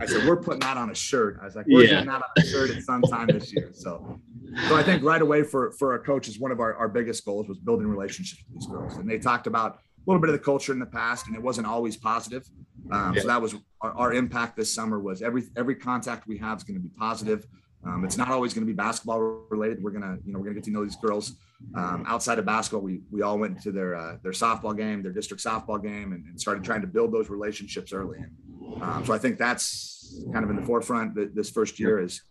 I 0.00 0.06
said, 0.06 0.26
We're 0.26 0.36
putting 0.36 0.60
that 0.60 0.76
on 0.76 0.90
a 0.90 0.94
shirt. 0.94 1.38
I 1.40 1.44
was 1.44 1.54
like, 1.54 1.66
We're 1.68 1.84
yeah. 1.84 2.00
putting 2.00 2.06
that 2.06 2.22
on 2.22 2.44
a 2.44 2.46
shirt 2.46 2.70
at 2.70 2.82
some 2.82 3.02
time 3.02 3.28
this 3.28 3.52
year. 3.52 3.70
So, 3.72 4.20
so 4.68 4.76
I 4.76 4.82
think 4.82 5.02
right 5.02 5.22
away 5.22 5.42
for, 5.42 5.72
for 5.72 5.92
our 5.92 5.98
coaches, 5.98 6.38
one 6.38 6.50
of 6.50 6.60
our, 6.60 6.74
our 6.74 6.88
biggest 6.88 7.24
goals 7.24 7.48
was 7.48 7.58
building 7.58 7.86
relationships 7.86 8.42
with 8.48 8.60
these 8.60 8.66
girls. 8.66 8.96
And 8.96 9.08
they 9.08 9.18
talked 9.18 9.46
about 9.46 9.74
a 9.74 10.10
little 10.10 10.20
bit 10.20 10.30
of 10.30 10.34
the 10.34 10.44
culture 10.44 10.72
in 10.72 10.78
the 10.78 10.86
past, 10.86 11.26
and 11.28 11.36
it 11.36 11.42
wasn't 11.42 11.66
always 11.66 11.96
positive. 11.96 12.48
Um, 12.90 13.14
yeah. 13.14 13.22
So 13.22 13.28
that 13.28 13.40
was 13.40 13.54
our, 13.80 13.92
our, 13.92 14.12
impact 14.12 14.56
this 14.56 14.74
summer 14.74 14.98
was 14.98 15.22
every 15.22 15.44
every 15.56 15.76
contact 15.76 16.26
we 16.26 16.36
have 16.38 16.58
is 16.58 16.64
going 16.64 16.74
to 16.74 16.82
be 16.82 16.90
positive. 16.98 17.46
Um, 17.86 18.04
it's 18.04 18.16
not 18.16 18.28
always 18.28 18.52
going 18.52 18.66
to 18.66 18.72
be 18.72 18.76
basketball 18.76 19.20
related. 19.50 19.82
We're 19.82 19.92
gonna, 19.92 20.18
you 20.24 20.32
know, 20.32 20.38
we're 20.40 20.46
gonna 20.46 20.56
get 20.56 20.64
to 20.64 20.70
know 20.70 20.84
these 20.84 20.96
girls 20.96 21.36
um, 21.74 22.04
outside 22.06 22.38
of 22.38 22.44
basketball. 22.44 22.82
We 22.82 23.00
we 23.10 23.22
all 23.22 23.38
went 23.38 23.60
to 23.62 23.72
their 23.72 23.94
uh, 23.94 24.16
their 24.22 24.32
softball 24.32 24.76
game, 24.76 25.02
their 25.02 25.12
district 25.12 25.42
softball 25.42 25.82
game, 25.82 26.12
and, 26.12 26.24
and, 26.26 26.40
started 26.40 26.64
trying 26.64 26.82
to 26.82 26.86
build 26.86 27.12
those 27.12 27.30
relationships 27.30 27.92
early. 27.92 28.18
And 28.18 28.82
um, 28.82 29.04
so 29.04 29.12
I 29.12 29.18
think 29.18 29.38
that's 29.38 30.20
kind 30.32 30.44
of 30.44 30.50
in 30.50 30.56
the 30.56 30.66
forefront. 30.66 31.14
that 31.14 31.34
This 31.34 31.50
first 31.50 31.78
year 31.80 32.00
is 32.00 32.22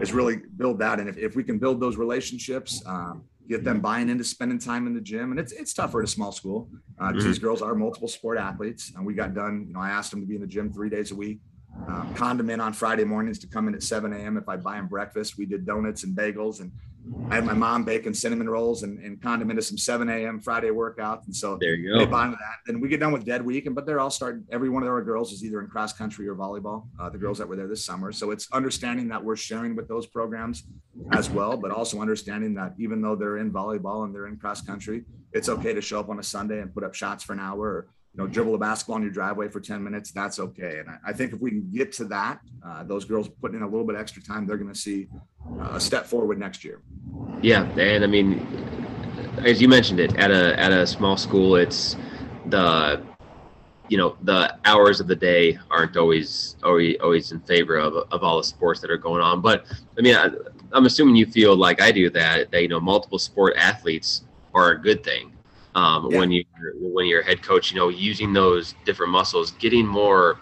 is 0.00 0.12
really 0.12 0.40
build 0.56 0.78
that. 0.78 1.00
And 1.00 1.08
if, 1.08 1.18
if 1.18 1.36
we 1.36 1.44
can 1.44 1.58
build 1.58 1.80
those 1.80 1.96
relationships, 1.96 2.82
um, 2.86 3.24
get 3.48 3.64
them 3.64 3.80
buying 3.80 4.08
into 4.08 4.24
spending 4.24 4.58
time 4.58 4.86
in 4.86 4.94
the 4.94 5.00
gym, 5.00 5.30
and 5.30 5.38
it's 5.40 5.52
it's 5.52 5.74
tougher 5.74 6.00
at 6.00 6.04
a 6.04 6.10
small 6.10 6.32
school. 6.32 6.68
Uh, 6.98 7.08
mm-hmm. 7.08 7.20
These 7.20 7.38
girls 7.38 7.62
are 7.62 7.74
multiple 7.74 8.08
sport 8.08 8.38
athletes, 8.38 8.92
and 8.96 9.04
we 9.04 9.14
got 9.14 9.34
done. 9.34 9.66
You 9.68 9.74
know, 9.74 9.80
I 9.80 9.90
asked 9.90 10.10
them 10.10 10.20
to 10.20 10.26
be 10.26 10.36
in 10.36 10.40
the 10.40 10.46
gym 10.46 10.72
three 10.72 10.90
days 10.90 11.10
a 11.10 11.16
week 11.16 11.40
um, 11.88 12.14
condiment 12.14 12.60
on 12.60 12.72
Friday 12.72 13.04
mornings 13.04 13.38
to 13.38 13.46
come 13.46 13.68
in 13.68 13.74
at 13.74 13.82
7 13.82 14.12
a.m. 14.12 14.36
if 14.36 14.48
I 14.48 14.56
buy 14.56 14.76
them 14.76 14.86
breakfast. 14.86 15.38
We 15.38 15.46
did 15.46 15.66
donuts 15.66 16.04
and 16.04 16.16
bagels, 16.16 16.60
and 16.60 16.72
I 17.28 17.36
had 17.36 17.44
my 17.44 17.54
mom 17.54 17.84
baking 17.84 18.14
cinnamon 18.14 18.48
rolls 18.48 18.82
and, 18.82 18.98
and 18.98 19.20
condiment 19.20 19.58
to 19.58 19.62
some 19.62 19.78
7 19.78 20.08
a.m. 20.08 20.40
Friday 20.40 20.70
workouts. 20.70 21.26
And 21.26 21.34
so 21.34 21.56
there 21.60 21.74
you 21.74 21.92
go. 21.92 21.98
They 21.98 22.10
that. 22.10 22.36
Then 22.66 22.80
we 22.80 22.88
get 22.88 23.00
done 23.00 23.12
with 23.12 23.24
dead 23.24 23.44
week, 23.44 23.66
and 23.66 23.74
but 23.74 23.86
they're 23.86 24.00
all 24.00 24.10
starting. 24.10 24.44
Every 24.50 24.68
one 24.68 24.82
of 24.82 24.88
our 24.88 25.02
girls 25.02 25.32
is 25.32 25.44
either 25.44 25.60
in 25.60 25.68
cross 25.68 25.92
country 25.92 26.28
or 26.28 26.34
volleyball. 26.34 26.86
Uh, 27.00 27.10
the 27.10 27.18
girls 27.18 27.38
that 27.38 27.48
were 27.48 27.56
there 27.56 27.68
this 27.68 27.84
summer, 27.84 28.12
so 28.12 28.30
it's 28.30 28.50
understanding 28.52 29.08
that 29.08 29.22
we're 29.22 29.36
sharing 29.36 29.74
with 29.76 29.88
those 29.88 30.06
programs 30.06 30.64
as 31.12 31.30
well, 31.30 31.56
but 31.56 31.70
also 31.70 32.00
understanding 32.00 32.54
that 32.54 32.74
even 32.78 33.00
though 33.00 33.16
they're 33.16 33.38
in 33.38 33.52
volleyball 33.52 34.04
and 34.04 34.14
they're 34.14 34.26
in 34.26 34.36
cross 34.36 34.60
country, 34.60 35.04
it's 35.32 35.48
okay 35.48 35.72
to 35.72 35.80
show 35.80 36.00
up 36.00 36.08
on 36.08 36.18
a 36.18 36.22
Sunday 36.22 36.60
and 36.60 36.72
put 36.74 36.84
up 36.84 36.94
shots 36.94 37.24
for 37.24 37.32
an 37.32 37.40
hour. 37.40 37.60
Or, 37.60 37.88
you 38.14 38.18
know, 38.18 38.26
dribble 38.26 38.54
a 38.54 38.58
basketball 38.58 38.96
in 38.96 39.02
your 39.02 39.12
driveway 39.12 39.48
for 39.48 39.60
10 39.60 39.82
minutes, 39.82 40.10
that's 40.10 40.40
okay. 40.40 40.80
And 40.80 40.88
I, 40.88 40.96
I 41.06 41.12
think 41.12 41.32
if 41.32 41.40
we 41.40 41.50
can 41.50 41.70
get 41.72 41.92
to 41.92 42.04
that, 42.06 42.40
uh, 42.64 42.82
those 42.82 43.04
girls 43.04 43.28
putting 43.28 43.58
in 43.58 43.62
a 43.62 43.68
little 43.68 43.86
bit 43.86 43.94
extra 43.96 44.22
time, 44.22 44.46
they're 44.46 44.56
going 44.56 44.72
to 44.72 44.78
see 44.78 45.06
uh, 45.60 45.70
a 45.74 45.80
step 45.80 46.06
forward 46.06 46.38
next 46.38 46.64
year. 46.64 46.82
Yeah. 47.40 47.62
And 47.78 48.02
I 48.02 48.08
mean, 48.08 48.44
as 49.44 49.62
you 49.62 49.68
mentioned 49.68 50.00
it 50.00 50.16
at 50.16 50.32
a, 50.32 50.58
at 50.58 50.72
a 50.72 50.86
small 50.86 51.16
school, 51.16 51.54
it's 51.54 51.96
the, 52.46 53.00
you 53.88 53.96
know, 53.96 54.16
the 54.22 54.56
hours 54.64 54.98
of 54.98 55.06
the 55.06 55.16
day 55.16 55.56
aren't 55.70 55.96
always, 55.96 56.56
always, 56.64 56.96
always 57.00 57.30
in 57.30 57.40
favor 57.40 57.76
of, 57.76 57.94
of 58.10 58.24
all 58.24 58.38
the 58.38 58.44
sports 58.44 58.80
that 58.80 58.90
are 58.90 58.98
going 58.98 59.22
on. 59.22 59.40
But 59.40 59.66
I 59.96 60.00
mean, 60.00 60.16
I, 60.16 60.30
I'm 60.72 60.86
assuming 60.86 61.14
you 61.14 61.26
feel 61.26 61.54
like 61.54 61.80
I 61.80 61.92
do 61.92 62.10
that, 62.10 62.50
that, 62.50 62.62
you 62.62 62.68
know, 62.68 62.80
multiple 62.80 63.20
sport 63.20 63.54
athletes 63.56 64.24
are 64.52 64.72
a 64.72 64.80
good 64.80 65.04
thing 65.04 65.32
um, 65.74 66.10
yeah. 66.10 66.18
when 66.18 66.30
you 66.30 66.44
when 66.78 67.06
you're 67.06 67.20
a 67.20 67.24
head 67.24 67.42
coach. 67.42 67.72
You 67.72 67.78
know, 67.78 67.88
using 67.88 68.32
those 68.32 68.74
different 68.84 69.12
muscles, 69.12 69.52
getting 69.52 69.86
more 69.86 70.38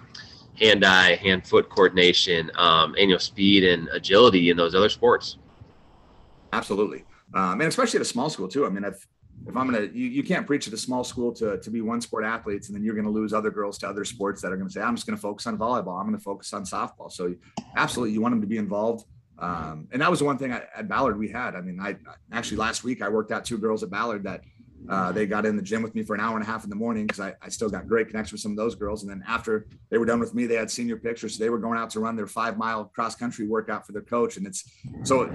hand-eye, 0.59 1.15
hand-foot 1.17 1.69
coordination, 1.69 2.51
um, 2.57 2.95
and 2.95 3.11
you 3.11 3.15
know, 3.15 3.19
speed 3.19 3.65
and 3.65 3.89
agility 3.93 4.51
in 4.51 4.57
those 4.57 4.75
other 4.75 4.89
sports. 4.89 5.39
Absolutely, 6.53 7.05
um, 7.35 7.61
and 7.61 7.69
especially 7.69 7.99
at 7.99 8.03
a 8.03 8.07
small 8.07 8.31
school 8.31 8.49
too. 8.49 8.67
I 8.67 8.71
mean, 8.71 8.85
if 8.85 9.07
if 9.47 9.57
I'm 9.57 9.71
gonna, 9.71 9.87
you, 9.93 10.07
you 10.07 10.23
can't 10.23 10.47
preach 10.47 10.67
at 10.67 10.75
a 10.75 10.79
small 10.79 11.05
school 11.05 11.33
to 11.35 11.59
to 11.59 11.71
be 11.71 11.81
one 11.81 12.01
sport 12.01 12.25
athletes, 12.25 12.69
and 12.69 12.77
then 12.77 12.83
you're 12.83 12.95
gonna 12.95 13.11
lose 13.11 13.33
other 13.33 13.51
girls 13.51 13.79
to 13.79 13.89
other 13.89 14.05
sports 14.05 14.43
that 14.43 14.53
are 14.53 14.57
gonna 14.57 14.71
say, 14.71 14.81
I'm 14.81 14.97
just 14.97 15.07
gonna 15.07 15.17
focus 15.17 15.47
on 15.47 15.57
volleyball. 15.59 15.99
I'm 15.99 16.07
gonna 16.07 16.19
focus 16.19 16.53
on 16.53 16.65
softball. 16.65 17.11
So, 17.11 17.35
absolutely, 17.77 18.15
you 18.15 18.21
want 18.21 18.33
them 18.33 18.41
to 18.41 18.47
be 18.47 18.59
involved. 18.59 19.07
Um, 19.39 19.87
and 19.93 20.03
that 20.03 20.11
was 20.11 20.19
the 20.19 20.25
one 20.25 20.37
thing 20.37 20.53
I, 20.53 20.65
at 20.75 20.89
Ballard 20.89 21.17
we 21.17 21.29
had. 21.29 21.55
I 21.55 21.61
mean, 21.61 21.79
I 21.81 21.97
actually 22.33 22.57
last 22.57 22.83
week 22.83 23.03
I 23.03 23.09
worked 23.09 23.31
out 23.31 23.45
two 23.45 23.59
girls 23.59 23.83
at 23.83 23.91
Ballard 23.91 24.25
that 24.25 24.43
Uh, 24.89 25.13
they 25.13 25.27
got 25.27 25.45
in 25.45 25.57
the 25.57 25.63
gym 25.63 25.83
with 25.83 25.95
me 25.95 26.03
for 26.03 26.15
an 26.15 26.21
hour 26.21 26.35
and 26.35 26.43
a 26.43 26.47
half 26.47 26.65
in 26.65 26.71
the 26.71 26.77
morning 26.77 27.07
because 27.07 27.21
I, 27.21 27.35
I 27.43 27.49
still 27.49 27.69
got 27.69 27.87
great 27.87 28.09
connection 28.09 28.35
with 28.35 28.41
some 28.41 28.53
of 28.53 28.57
those 28.57 28.75
girls. 28.75 29.03
And 29.03 29.11
then 29.11 29.23
after 29.27 29.67
they 29.91 29.99
were 29.99 30.07
done 30.07 30.21
with 30.21 30.35
me, 30.35 30.47
they 30.47 30.55
had 30.55 30.71
senior 30.71 30.97
pictures. 30.97 31.37
So 31.37 31.45
they 31.45 31.51
were 31.51 31.59
going 31.59 31.79
out 31.79 31.91
to 31.91 32.01
run 32.01 32.17
their 32.17 32.27
five 32.27 32.57
mile 32.57 32.87
cross 32.87 33.15
country 33.15 33.47
workout 33.47 33.87
for 33.87 33.93
their 33.93 34.03
coach. 34.03 34.37
And 34.37 34.47
it's 34.47 34.65
so 35.05 35.31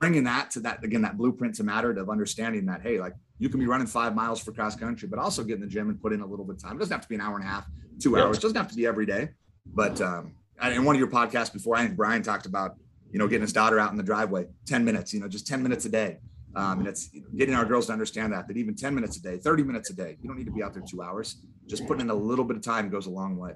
bringing 0.00 0.24
that 0.24 0.50
to 0.52 0.60
that 0.60 0.82
again, 0.82 1.02
that 1.02 1.18
blueprint 1.18 1.54
to 1.56 1.64
matter 1.64 1.90
of 1.90 2.08
understanding 2.08 2.66
that, 2.66 2.82
hey, 2.82 2.98
like 2.98 3.14
you 3.38 3.48
can 3.48 3.60
be 3.60 3.66
running 3.66 3.86
five 3.86 4.14
miles 4.14 4.40
for 4.40 4.52
cross 4.52 4.74
country, 4.76 5.08
but 5.08 5.18
also 5.18 5.44
get 5.44 5.54
in 5.54 5.60
the 5.60 5.66
gym 5.66 5.88
and 5.88 6.00
put 6.00 6.12
in 6.12 6.20
a 6.20 6.26
little 6.26 6.44
bit 6.44 6.56
of 6.56 6.62
time. 6.62 6.76
It 6.76 6.78
doesn't 6.78 6.92
have 6.92 7.02
to 7.02 7.08
be 7.08 7.16
an 7.16 7.20
hour 7.20 7.36
and 7.36 7.44
a 7.44 7.48
half, 7.48 7.66
two 8.00 8.16
hours. 8.16 8.38
It 8.38 8.42
doesn't 8.42 8.56
have 8.56 8.68
to 8.68 8.76
be 8.76 8.86
every 8.86 9.06
day. 9.06 9.30
But 9.66 10.00
um, 10.00 10.34
in 10.62 10.84
one 10.84 10.94
of 10.94 10.98
your 10.98 11.10
podcasts 11.10 11.52
before, 11.52 11.76
I 11.76 11.84
think 11.84 11.96
Brian 11.96 12.22
talked 12.22 12.46
about, 12.46 12.76
you 13.10 13.18
know, 13.18 13.26
getting 13.26 13.42
his 13.42 13.52
daughter 13.52 13.78
out 13.78 13.90
in 13.90 13.96
the 13.96 14.02
driveway, 14.02 14.46
10 14.66 14.84
minutes, 14.84 15.12
you 15.12 15.20
know, 15.20 15.28
just 15.28 15.46
10 15.46 15.62
minutes 15.62 15.84
a 15.84 15.88
day. 15.88 16.18
Um, 16.54 16.80
and 16.80 16.88
it's 16.88 17.10
getting 17.36 17.54
our 17.54 17.64
girls 17.64 17.86
to 17.86 17.92
understand 17.92 18.32
that, 18.32 18.46
that 18.48 18.56
even 18.56 18.74
10 18.74 18.94
minutes 18.94 19.16
a 19.16 19.22
day, 19.22 19.38
30 19.38 19.62
minutes 19.62 19.90
a 19.90 19.94
day, 19.94 20.16
you 20.20 20.28
don't 20.28 20.36
need 20.36 20.46
to 20.46 20.52
be 20.52 20.62
out 20.62 20.74
there 20.74 20.82
two 20.86 21.02
hours. 21.02 21.36
Just 21.66 21.86
putting 21.86 22.02
in 22.02 22.10
a 22.10 22.14
little 22.14 22.44
bit 22.44 22.56
of 22.56 22.62
time 22.62 22.90
goes 22.90 23.06
a 23.06 23.10
long 23.10 23.36
way. 23.36 23.52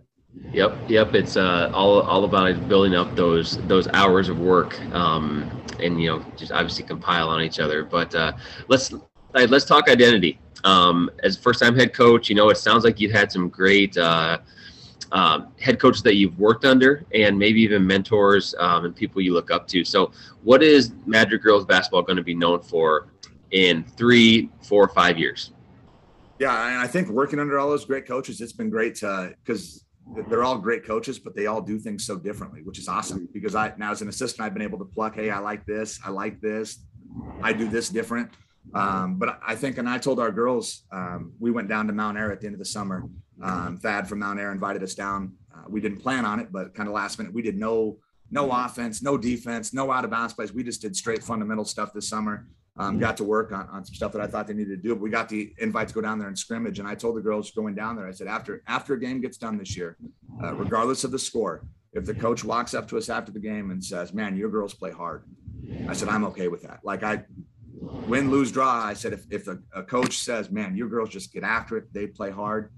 Yep, 0.52 0.76
yep. 0.88 1.14
It's 1.14 1.36
uh, 1.36 1.70
all 1.72 2.02
all 2.02 2.24
about 2.24 2.68
building 2.68 2.94
up 2.94 3.14
those 3.16 3.56
those 3.68 3.88
hours 3.88 4.28
of 4.28 4.38
work, 4.38 4.78
um, 4.92 5.50
and 5.80 6.00
you 6.00 6.10
know, 6.10 6.24
just 6.36 6.52
obviously 6.52 6.84
compile 6.84 7.28
on 7.28 7.42
each 7.42 7.58
other. 7.58 7.84
But 7.84 8.14
uh, 8.14 8.32
let's 8.68 8.92
let's 9.32 9.64
talk 9.64 9.88
identity. 9.88 10.38
Um, 10.64 11.10
as 11.22 11.36
first 11.36 11.62
time 11.62 11.76
head 11.76 11.94
coach, 11.94 12.28
you 12.28 12.34
know, 12.34 12.50
it 12.50 12.58
sounds 12.58 12.84
like 12.84 13.00
you've 13.00 13.12
had 13.12 13.32
some 13.32 13.48
great 13.48 13.96
uh, 13.96 14.38
um, 15.16 15.48
head 15.58 15.80
coaches 15.80 16.02
that 16.02 16.16
you've 16.16 16.38
worked 16.38 16.66
under 16.66 17.02
and 17.14 17.38
maybe 17.38 17.62
even 17.62 17.86
mentors 17.86 18.54
um, 18.58 18.84
and 18.84 18.94
people 18.94 19.22
you 19.22 19.32
look 19.32 19.50
up 19.50 19.66
to. 19.68 19.82
So, 19.82 20.12
what 20.44 20.62
is 20.62 20.92
Madrid 21.06 21.40
girls 21.40 21.64
basketball 21.64 22.02
going 22.02 22.18
to 22.18 22.22
be 22.22 22.34
known 22.34 22.60
for 22.60 23.08
in 23.50 23.82
three, 23.82 24.50
four, 24.62 24.86
five 24.88 25.18
years? 25.18 25.52
Yeah, 26.38 26.68
and 26.68 26.78
I 26.78 26.86
think 26.86 27.08
working 27.08 27.38
under 27.38 27.58
all 27.58 27.70
those 27.70 27.86
great 27.86 28.06
coaches, 28.06 28.42
it's 28.42 28.52
been 28.52 28.68
great 28.68 29.00
because 29.00 29.86
they're 30.28 30.44
all 30.44 30.58
great 30.58 30.84
coaches, 30.84 31.18
but 31.18 31.34
they 31.34 31.46
all 31.46 31.62
do 31.62 31.78
things 31.78 32.04
so 32.04 32.18
differently, 32.18 32.62
which 32.62 32.78
is 32.78 32.86
awesome. 32.86 33.26
Because 33.32 33.54
I 33.54 33.72
now 33.78 33.92
as 33.92 34.02
an 34.02 34.08
assistant, 34.08 34.44
I've 34.44 34.52
been 34.52 34.62
able 34.62 34.78
to 34.80 34.84
pluck, 34.84 35.14
hey, 35.14 35.30
I 35.30 35.38
like 35.38 35.64
this, 35.64 35.98
I 36.04 36.10
like 36.10 36.42
this, 36.42 36.80
I 37.42 37.54
do 37.54 37.70
this 37.70 37.88
different. 37.88 38.28
Um, 38.74 39.14
but 39.14 39.40
I 39.46 39.54
think, 39.54 39.78
and 39.78 39.88
I 39.88 39.96
told 39.96 40.20
our 40.20 40.32
girls, 40.32 40.82
um, 40.92 41.32
we 41.38 41.50
went 41.50 41.68
down 41.68 41.86
to 41.86 41.94
Mount 41.94 42.18
Ayr 42.18 42.32
at 42.32 42.40
the 42.40 42.48
end 42.48 42.54
of 42.54 42.58
the 42.58 42.66
summer. 42.66 43.04
Um, 43.42 43.76
Thad 43.76 44.08
from 44.08 44.20
Mount 44.20 44.38
Ayr 44.38 44.52
invited 44.52 44.82
us 44.82 44.94
down. 44.94 45.34
Uh, 45.54 45.64
we 45.68 45.80
didn't 45.80 45.98
plan 45.98 46.24
on 46.24 46.40
it, 46.40 46.50
but 46.50 46.74
kind 46.74 46.88
of 46.88 46.94
last 46.94 47.18
minute, 47.18 47.32
we 47.32 47.42
did 47.42 47.56
no 47.56 47.98
no 48.30 48.50
offense, 48.50 49.02
no 49.02 49.16
defense, 49.16 49.72
no 49.72 49.92
out 49.92 50.04
of 50.04 50.10
bounds 50.10 50.34
plays. 50.34 50.52
We 50.52 50.64
just 50.64 50.82
did 50.82 50.96
straight 50.96 51.22
fundamental 51.22 51.64
stuff 51.64 51.92
this 51.92 52.08
summer. 52.08 52.48
Um, 52.76 52.98
got 52.98 53.16
to 53.18 53.24
work 53.24 53.52
on, 53.52 53.68
on 53.68 53.84
some 53.84 53.94
stuff 53.94 54.12
that 54.12 54.20
I 54.20 54.26
thought 54.26 54.48
they 54.48 54.52
needed 54.52 54.82
to 54.82 54.88
do. 54.88 54.94
But 54.94 55.00
we 55.00 55.10
got 55.10 55.28
the 55.28 55.54
invite 55.58 55.88
to 55.88 55.94
go 55.94 56.00
down 56.00 56.18
there 56.18 56.28
and 56.28 56.38
scrimmage, 56.38 56.78
and 56.78 56.88
I 56.88 56.94
told 56.94 57.16
the 57.16 57.20
girls 57.20 57.50
going 57.52 57.74
down 57.74 57.96
there, 57.96 58.06
I 58.06 58.10
said 58.10 58.26
after 58.26 58.62
after 58.66 58.94
a 58.94 59.00
game 59.00 59.20
gets 59.20 59.38
done 59.38 59.56
this 59.58 59.76
year, 59.76 59.96
uh, 60.42 60.54
regardless 60.54 61.04
of 61.04 61.10
the 61.10 61.18
score, 61.18 61.66
if 61.92 62.04
the 62.04 62.14
coach 62.14 62.44
walks 62.44 62.74
up 62.74 62.88
to 62.88 62.98
us 62.98 63.08
after 63.08 63.32
the 63.32 63.40
game 63.40 63.70
and 63.70 63.82
says, 63.82 64.12
"Man, 64.12 64.36
your 64.36 64.50
girls 64.50 64.74
play 64.74 64.90
hard," 64.90 65.24
I 65.88 65.92
said 65.92 66.08
I'm 66.08 66.24
okay 66.24 66.48
with 66.48 66.62
that. 66.62 66.80
Like 66.82 67.02
I 67.02 67.24
win, 68.06 68.30
lose, 68.30 68.52
draw. 68.52 68.84
I 68.84 68.94
said, 68.94 69.12
if, 69.12 69.26
if 69.30 69.48
a, 69.48 69.58
a, 69.74 69.82
coach 69.82 70.18
says, 70.18 70.50
man, 70.50 70.76
your 70.76 70.88
girls 70.88 71.10
just 71.10 71.32
get 71.32 71.42
after 71.42 71.76
it, 71.76 71.92
they 71.92 72.06
play 72.06 72.30
hard, 72.30 72.72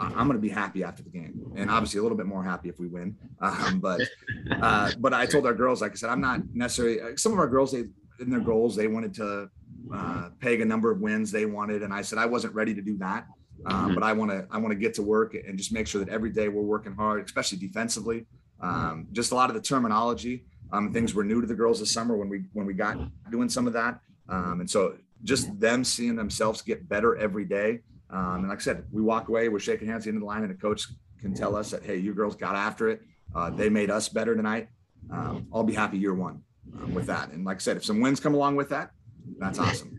I'm 0.00 0.26
going 0.26 0.32
to 0.32 0.38
be 0.38 0.48
happy 0.48 0.82
after 0.82 1.02
the 1.02 1.10
game, 1.10 1.52
and 1.56 1.70
obviously 1.70 2.00
a 2.00 2.02
little 2.02 2.18
bit 2.18 2.26
more 2.26 2.42
happy 2.42 2.68
if 2.68 2.78
we 2.78 2.88
win. 2.88 3.16
Um, 3.40 3.80
but 3.80 4.00
uh, 4.50 4.92
but 4.98 5.14
I 5.14 5.26
told 5.26 5.46
our 5.46 5.54
girls, 5.54 5.82
like 5.82 5.92
I 5.92 5.94
said, 5.94 6.10
I'm 6.10 6.20
not 6.20 6.40
necessarily. 6.52 7.00
Uh, 7.00 7.16
some 7.16 7.32
of 7.32 7.38
our 7.38 7.48
girls, 7.48 7.72
they 7.72 7.84
in 8.20 8.30
their 8.30 8.40
goals, 8.40 8.76
they 8.76 8.88
wanted 8.88 9.14
to 9.14 9.50
uh, 9.92 10.30
peg 10.40 10.60
a 10.60 10.64
number 10.64 10.90
of 10.90 11.00
wins 11.00 11.30
they 11.30 11.46
wanted, 11.46 11.82
and 11.82 11.92
I 11.92 12.02
said 12.02 12.18
I 12.18 12.26
wasn't 12.26 12.54
ready 12.54 12.74
to 12.74 12.82
do 12.82 12.96
that. 12.98 13.26
Um, 13.66 13.86
mm-hmm. 13.86 13.94
But 13.94 14.02
I 14.02 14.12
want 14.12 14.30
to 14.30 14.46
I 14.50 14.58
want 14.58 14.72
to 14.72 14.78
get 14.78 14.94
to 14.94 15.02
work 15.02 15.34
and 15.34 15.56
just 15.56 15.72
make 15.72 15.86
sure 15.86 16.04
that 16.04 16.12
every 16.12 16.30
day 16.30 16.48
we're 16.48 16.62
working 16.62 16.94
hard, 16.94 17.24
especially 17.24 17.58
defensively. 17.58 18.26
Um, 18.60 19.08
just 19.12 19.32
a 19.32 19.34
lot 19.34 19.50
of 19.50 19.54
the 19.54 19.62
terminology, 19.62 20.44
um, 20.72 20.92
things 20.92 21.14
were 21.14 21.24
new 21.24 21.40
to 21.40 21.46
the 21.46 21.54
girls 21.54 21.80
this 21.80 21.92
summer 21.92 22.16
when 22.16 22.28
we 22.28 22.44
when 22.52 22.66
we 22.66 22.74
got 22.74 22.98
doing 23.30 23.48
some 23.48 23.66
of 23.66 23.72
that. 23.74 24.00
Um, 24.28 24.60
and 24.60 24.70
so 24.70 24.96
just 25.22 25.58
them 25.58 25.84
seeing 25.84 26.16
themselves 26.16 26.62
get 26.62 26.88
better 26.88 27.16
every 27.16 27.44
day. 27.44 27.80
Um, 28.14 28.40
and 28.40 28.48
like 28.48 28.58
I 28.58 28.60
said, 28.60 28.84
we 28.92 29.02
walk 29.02 29.28
away, 29.28 29.48
we're 29.48 29.58
shaking 29.58 29.88
hands 29.88 30.02
at 30.02 30.04
the 30.04 30.08
end 30.10 30.16
of 30.18 30.20
the 30.20 30.26
line, 30.26 30.42
and 30.44 30.50
the 30.50 30.54
coach 30.54 30.86
can 31.20 31.34
tell 31.34 31.56
us 31.56 31.72
that, 31.72 31.82
hey, 31.82 31.96
you 31.96 32.14
girls 32.14 32.36
got 32.36 32.54
after 32.54 32.88
it. 32.88 33.02
Uh, 33.34 33.50
they 33.50 33.68
made 33.68 33.90
us 33.90 34.08
better 34.08 34.36
tonight. 34.36 34.68
Um, 35.10 35.48
I'll 35.52 35.64
be 35.64 35.74
happy 35.74 35.98
year 35.98 36.14
one 36.14 36.42
um, 36.80 36.94
with 36.94 37.06
that. 37.06 37.30
And 37.30 37.44
like 37.44 37.56
I 37.56 37.58
said, 37.58 37.76
if 37.76 37.84
some 37.84 38.00
wins 38.00 38.20
come 38.20 38.34
along 38.34 38.54
with 38.54 38.68
that, 38.68 38.92
that's 39.38 39.58
awesome. 39.58 39.98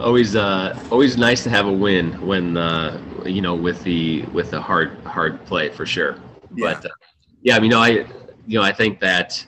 always, 0.00 0.36
uh, 0.36 0.78
always 0.92 1.16
nice 1.16 1.42
to 1.42 1.50
have 1.50 1.66
a 1.66 1.72
win 1.72 2.12
when, 2.24 2.56
uh, 2.56 3.02
you 3.24 3.40
know, 3.40 3.56
with 3.56 3.82
the 3.82 4.22
with 4.32 4.50
the 4.52 4.60
hard 4.60 4.98
hard 5.04 5.44
play 5.44 5.68
for 5.70 5.84
sure. 5.84 6.18
Yeah. 6.54 6.74
But 6.74 6.86
uh, 6.86 6.94
yeah, 7.42 7.56
I 7.56 7.60
mean, 7.60 7.72
you 7.72 7.76
know, 7.76 7.82
I, 7.82 7.90
you 8.46 8.58
know, 8.58 8.62
I 8.62 8.72
think 8.72 9.00
that 9.00 9.44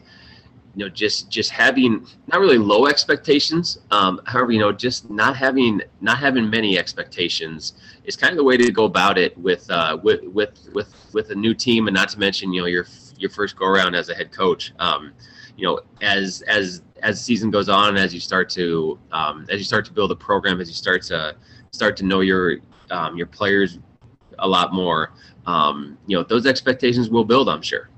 you 0.74 0.85
know 0.85 0.88
just 0.88 1.30
just 1.30 1.50
having 1.50 2.07
not 2.26 2.40
really 2.40 2.59
low 2.59 2.87
expectations 2.87 3.78
um, 3.90 4.20
however 4.24 4.52
you 4.52 4.59
know 4.59 4.72
just 4.72 5.09
not 5.11 5.37
having 5.37 5.80
not 6.00 6.18
having 6.18 6.50
many 6.50 6.78
expectations 6.78 7.74
is 8.04 8.16
kind 8.16 8.32
of 8.32 8.36
the 8.36 8.44
way 8.44 8.56
to 8.56 8.70
go 8.70 8.84
about 8.84 9.18
it 9.18 9.36
with 9.38 9.70
uh, 9.70 9.98
with 10.02 10.22
with 10.24 10.68
with 10.72 10.94
with 11.12 11.30
a 11.30 11.34
new 11.34 11.54
team 11.54 11.88
and 11.88 11.94
not 11.94 12.08
to 12.10 12.18
mention 12.18 12.52
you 12.52 12.62
know 12.62 12.66
your 12.66 12.86
your 13.16 13.30
first 13.30 13.56
go 13.56 13.66
around 13.66 13.94
as 13.94 14.08
a 14.08 14.14
head 14.14 14.32
coach. 14.32 14.72
Um, 14.78 15.12
you 15.56 15.66
know 15.66 15.80
as 16.02 16.42
as 16.42 16.82
as 17.02 17.22
season 17.22 17.50
goes 17.50 17.68
on 17.68 17.96
as 17.96 18.12
you 18.12 18.20
start 18.20 18.48
to 18.50 18.98
um, 19.12 19.46
as 19.50 19.58
you 19.58 19.64
start 19.64 19.84
to 19.84 19.92
build 19.92 20.10
a 20.10 20.16
program 20.16 20.60
as 20.60 20.68
you 20.68 20.74
start 20.74 21.02
to 21.02 21.36
start 21.70 21.96
to 21.96 22.04
know 22.04 22.20
your 22.20 22.58
um, 22.90 23.16
your 23.16 23.26
players 23.26 23.78
a 24.40 24.48
lot 24.48 24.72
more 24.72 25.12
um, 25.46 25.98
you 26.06 26.16
know 26.16 26.24
those 26.24 26.46
expectations 26.46 27.08
will 27.08 27.24
build 27.24 27.48
i'm 27.48 27.62
sure. 27.62 27.88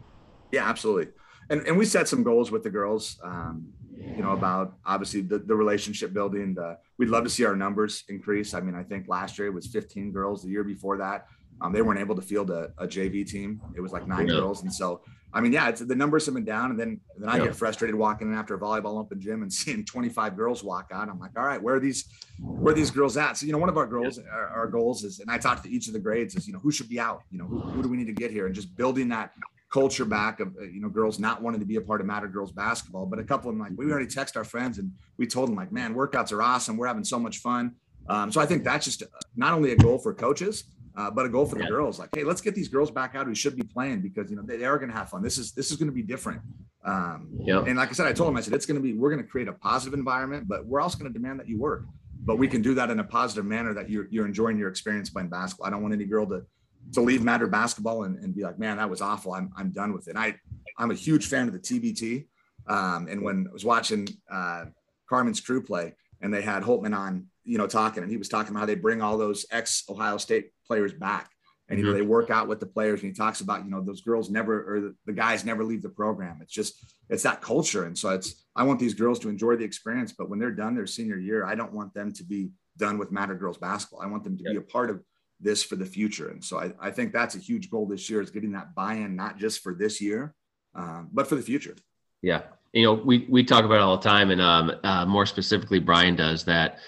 Yeah 0.53 0.69
absolutely. 0.69 1.13
And, 1.49 1.65
and 1.67 1.79
we 1.79 1.85
set 1.85 2.09
some 2.09 2.23
goals 2.23 2.51
with 2.51 2.63
the 2.63 2.71
girls 2.71 3.19
um, 3.23 3.69
you 3.97 4.23
know 4.23 4.33
about 4.33 4.75
obviously 4.85 5.23
the, 5.23 5.39
the 5.39 5.55
relationship 5.55 6.13
building 6.13 6.55
the 6.55 6.79
we'd 6.99 7.09
love 7.09 7.25
to 7.25 7.31
see 7.31 7.45
our 7.45 7.57
numbers 7.57 8.05
increase. 8.09 8.55
I 8.55 8.61
mean 8.61 8.75
i 8.75 8.83
think 8.83 9.09
last 9.09 9.39
year 9.39 9.49
it 9.49 9.55
was 9.55 9.67
15 9.67 10.13
girls. 10.13 10.43
The 10.43 10.51
year 10.51 10.65
before 10.65 10.99
that 10.99 11.27
um, 11.61 11.73
they 11.73 11.81
weren't 11.81 12.01
able 12.01 12.15
to 12.15 12.23
field 12.23 12.51
a, 12.51 12.73
a 12.79 12.87
jv 12.87 13.27
team. 13.29 13.61
It 13.75 13.81
was 13.81 13.93
like 13.93 14.07
nine 14.07 14.29
yeah. 14.29 14.35
girls. 14.35 14.63
And 14.63 14.73
so 14.73 15.03
i 15.33 15.41
mean 15.41 15.53
yeah 15.53 15.69
it's 15.69 15.81
the 15.81 15.95
numbers 15.95 16.25
have 16.27 16.35
been 16.35 16.45
down 16.45 16.71
and 16.71 16.79
then 16.79 17.01
then 17.19 17.29
i 17.29 17.37
yeah. 17.37 17.47
get 17.47 17.57
frustrated 17.57 17.95
walking 17.95 18.29
in 18.29 18.39
after 18.39 18.55
a 18.55 18.59
volleyball 18.59 18.99
open 18.99 19.21
gym 19.21 19.43
and 19.43 19.53
seeing 19.61 19.85
25 19.85 20.37
girls 20.37 20.63
walk 20.63 20.91
out. 20.93 21.09
I'm 21.09 21.19
like 21.19 21.33
all 21.37 21.45
right 21.45 21.63
where 21.63 21.77
are 21.77 21.81
these 21.81 22.05
where 22.41 22.73
are 22.73 22.77
these 22.77 22.91
girls 22.91 23.17
at? 23.17 23.37
So 23.37 23.47
you 23.47 23.53
know 23.53 23.59
one 23.59 23.69
of 23.69 23.77
our 23.77 23.87
girls 23.87 24.19
our, 24.19 24.49
our 24.49 24.67
goals 24.67 25.05
is 25.05 25.21
and 25.21 25.31
i 25.31 25.39
talked 25.39 25.65
to 25.65 25.71
each 25.71 25.87
of 25.87 25.93
the 25.93 25.99
grades 25.99 26.35
is 26.37 26.47
you 26.47 26.53
know 26.53 26.61
who 26.61 26.71
should 26.71 26.89
be 26.89 27.01
out? 27.01 27.23
You 27.31 27.39
know 27.39 27.47
who, 27.47 27.61
who 27.61 27.83
do 27.83 27.89
we 27.89 27.97
need 27.97 28.07
to 28.07 28.13
get 28.13 28.31
here? 28.31 28.47
And 28.47 28.55
just 28.55 28.75
building 28.77 29.09
that 29.09 29.33
culture 29.77 30.07
back 30.07 30.41
of 30.41 30.55
you 30.73 30.81
know 30.81 30.89
girls 30.89 31.19
not 31.19 31.43
wanting 31.43 31.61
to 31.61 31.67
be 31.67 31.77
a 31.77 31.81
part 31.83 32.01
of 32.01 32.07
Madrid 32.07 32.33
Girls 32.33 32.51
basketball. 32.51 33.05
But 33.05 33.19
a 33.19 33.25
couple 33.25 33.51
of 33.51 33.57
them 33.57 33.63
like 33.63 33.73
we 33.77 33.91
already 33.91 34.07
text 34.07 34.35
our 34.39 34.45
friends 34.45 34.79
and 34.79 34.91
we 35.19 35.27
told 35.27 35.51
them 35.51 35.57
like, 35.57 35.71
man, 35.71 35.95
workouts 35.95 36.33
are 36.33 36.41
awesome. 36.41 36.79
We're 36.79 36.87
having 36.87 37.05
so 37.05 37.19
much 37.19 37.39
fun. 37.39 37.75
Um, 38.09 38.33
so 38.33 38.41
I 38.41 38.47
think 38.47 38.65
that's 38.65 38.87
just 38.87 39.03
uh, 39.03 39.07
not 39.37 39.53
only 39.53 39.73
a 39.73 39.77
goal 39.77 39.99
for 39.99 40.15
coaches, 40.15 40.65
uh, 40.97 41.11
but 41.11 41.27
a 41.27 41.29
goal 41.29 41.45
for 41.45 41.57
the 41.57 41.67
girls. 41.67 41.99
Like, 41.99 42.09
hey, 42.15 42.25
let's 42.25 42.41
get 42.41 42.55
these 42.55 42.69
girls 42.69 42.91
back 42.91 43.15
out 43.15 43.27
who 43.27 43.35
should 43.35 43.55
be 43.55 43.65
playing 43.65 44.01
because 44.01 44.31
you 44.31 44.37
know 44.37 44.43
they, 44.47 44.57
they 44.57 44.65
are 44.65 44.79
going 44.79 44.91
to 44.91 44.97
have 44.97 45.11
fun. 45.11 45.23
This 45.23 45.37
is 45.37 45.53
this 45.53 45.71
is 45.71 45.77
going 45.77 45.89
to 45.89 45.95
be 45.95 46.03
different. 46.03 46.41
Um, 46.87 47.29
yep. 47.41 47.67
And 47.67 47.77
like 47.77 47.91
I 47.91 47.93
said, 47.93 48.07
I 48.07 48.15
told 48.15 48.29
them 48.29 48.37
I 48.39 48.41
said 48.41 48.55
it's 48.55 48.65
going 48.65 48.81
to 48.81 48.83
be 48.83 48.95
we're 48.95 49.11
going 49.11 49.23
to 49.23 49.29
create 49.29 49.49
a 49.49 49.53
positive 49.53 49.99
environment, 49.99 50.49
but 50.49 50.65
we're 50.65 50.81
also 50.81 50.97
going 50.97 51.13
to 51.13 51.19
demand 51.19 51.39
that 51.41 51.49
you 51.49 51.59
work. 51.59 51.85
But 52.25 52.39
we 52.39 52.49
can 52.49 52.63
do 52.63 52.73
that 52.75 52.91
in 52.91 52.99
a 52.99 53.05
positive 53.05 53.45
manner 53.45 53.75
that 53.75 53.91
you're 53.91 54.07
you're 54.11 54.27
enjoying 54.27 54.57
your 54.57 54.71
experience 54.71 55.11
playing 55.11 55.29
basketball. 55.29 55.67
I 55.67 55.71
don't 55.71 55.83
want 55.83 55.93
any 55.93 56.07
girl 56.07 56.27
to 56.29 56.47
to 56.93 57.01
leave 57.01 57.23
Madrid 57.23 57.51
basketball 57.51 58.05
and, 58.05 58.19
and 58.19 58.35
be 58.35 58.43
like, 58.43 58.59
man, 58.59 58.77
that 58.77 58.89
was 58.89 59.01
awful. 59.01 59.35
I'm, 59.35 59.53
I'm 59.57 59.71
done 59.71 59.93
with 59.93 60.09
it. 60.09 60.17
I, 60.17 60.37
I'm 60.79 60.91
a 60.91 60.95
huge 60.95 61.27
fan 61.27 61.49
of 61.49 61.53
the 61.53 61.59
TBT. 61.59 62.27
Um, 62.69 63.09
and 63.09 63.23
when 63.23 63.47
I 63.49 63.53
was 63.53 63.65
watching 63.65 64.09
uh, 64.31 64.67
Carmen's 65.09 65.41
crew 65.41 65.63
play 65.63 65.95
and 66.21 66.33
they 66.33 66.43
had 66.43 66.63
Holtmann 66.63 66.97
on, 66.97 67.27
you 67.45 67.59
know, 67.59 67.67
talking, 67.67 68.03
and 68.03 68.11
he 68.11 68.17
was 68.17 68.29
talking 68.29 68.51
about 68.51 68.61
how 68.61 68.67
they 68.67 68.75
bring 68.75 69.03
all 69.03 69.17
those 69.17 69.47
ex 69.51 69.85
Ohio 69.89 70.17
State 70.17 70.51
players 70.67 70.93
back. 70.93 71.31
And, 71.69 71.79
you 71.79 71.85
know, 71.85 71.91
mm-hmm. 71.91 71.99
they 71.99 72.07
work 72.07 72.31
out 72.31 72.47
with 72.47 72.61
the 72.61 72.67
players 72.67 73.01
and 73.03 73.11
he 73.11 73.13
talks 73.13 73.41
about, 73.41 73.65
you 73.65 73.71
know, 73.71 73.83
those 73.83 74.01
girls 74.01 74.31
never, 74.31 74.77
or 74.77 74.81
the, 74.81 74.95
the 75.07 75.13
guys 75.13 75.45
never 75.45 75.65
leave 75.65 75.83
the 75.83 75.89
program. 75.89 76.39
It's 76.41 76.53
just, 76.53 76.95
it's 77.09 77.25
that 77.25 77.43
culture. 77.43 77.87
And 77.87 77.99
so 77.99 78.11
it's, 78.11 78.47
I 78.55 78.63
want 78.63 78.79
these 78.79 78.95
girls 78.95 79.19
to 79.21 79.29
enjoy 79.29 79.57
the 79.57 79.65
experience, 79.65 80.13
but 80.13 80.31
when 80.31 80.39
they're 80.39 80.53
done 80.53 80.77
their 80.77 80.87
senior 80.87 81.19
year, 81.19 81.45
I 81.45 81.57
don't 81.57 81.73
want 81.73 81.93
them 81.93 82.13
to 82.13 82.25
be 82.25 82.51
done 82.77 82.99
with 82.99 83.11
Madrid 83.11 83.41
Girls 83.41 83.59
basketball. 83.59 84.01
I 84.01 84.07
want 84.07 84.23
them 84.23 84.37
to 84.39 84.45
yep. 84.45 84.53
be 84.53 84.59
a 84.59 84.63
part 84.63 84.91
of 84.91 85.03
this 85.41 85.63
for 85.63 85.77
the 85.77 85.85
future. 85.85 86.29
And 86.29 86.43
so 86.43 86.59
I, 86.59 86.73
I 86.81 86.91
think 86.91 87.13
that's 87.13 87.35
a 87.35 87.39
huge 87.39 87.71
goal 87.71 87.87
this 87.87 88.09
year 88.09 88.23
is 88.23 88.31
getting 88.31 88.53
that 88.53 88.75
buy-in, 88.75 89.15
not 89.15 89.37
just 89.39 89.63
for 89.63 89.75
this 89.75 90.01
year, 90.01 90.35
um, 90.75 91.09
but 91.13 91.27
for 91.27 91.35
the 91.35 91.43
future. 91.43 91.77
Yeah. 92.23 92.43
You 92.73 92.85
know, 92.85 92.95
we, 92.95 93.27
we 93.29 93.45
talk 93.45 93.65
about 93.65 93.77
it 93.77 93.81
all 93.83 93.97
the 93.99 94.09
time 94.09 94.31
and 94.31 94.41
um, 94.41 94.73
uh, 94.83 95.05
more 95.05 95.27
specifically, 95.27 95.79
Brian 95.79 96.17
does 96.17 96.45
that, 96.45 96.79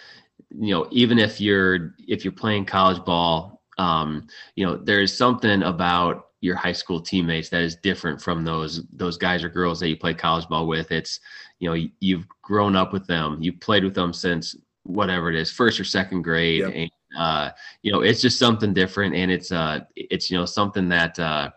you 0.58 0.74
know, 0.74 0.88
even 0.90 1.18
if 1.18 1.40
you're, 1.40 1.94
if 2.06 2.24
you're 2.24 2.32
playing 2.32 2.64
college 2.64 3.04
ball, 3.04 3.62
um, 3.76 4.26
you 4.56 4.64
know, 4.66 4.76
there's 4.76 5.14
something 5.14 5.62
about 5.62 6.28
your 6.40 6.56
high 6.56 6.72
school 6.72 7.00
teammates 7.00 7.48
that 7.50 7.62
is 7.62 7.76
different 7.76 8.20
from 8.20 8.44
those, 8.44 8.84
those 8.92 9.18
guys 9.18 9.44
or 9.44 9.48
girls 9.48 9.78
that 9.80 9.88
you 9.88 9.96
play 9.96 10.14
college 10.14 10.48
ball 10.48 10.66
with. 10.66 10.90
It's, 10.90 11.20
you 11.58 11.68
know, 11.68 11.88
you've 12.00 12.26
grown 12.42 12.76
up 12.76 12.92
with 12.92 13.06
them, 13.06 13.38
you've 13.40 13.61
played 13.61 13.84
with 13.84 13.94
them 13.94 14.12
since 14.12 14.56
whatever 14.84 15.28
it 15.28 15.37
is, 15.37 15.50
first 15.50 15.78
or 15.78 15.84
second 15.84 16.22
grade. 16.22 16.61
Yep. 16.61 16.72
And, 16.74 16.90
uh, 17.16 17.51
you 17.83 17.92
know, 17.92 18.01
it's 18.03 18.21
just 18.21 18.38
something 18.38 18.75
different, 18.75 19.14
and 19.14 19.31
it's 19.31 19.53
uh, 19.53 19.81
it's 19.97 20.31
you 20.31 20.37
know 20.37 20.44
something 20.44 20.88
that 20.88 21.18
uh, 21.18 21.51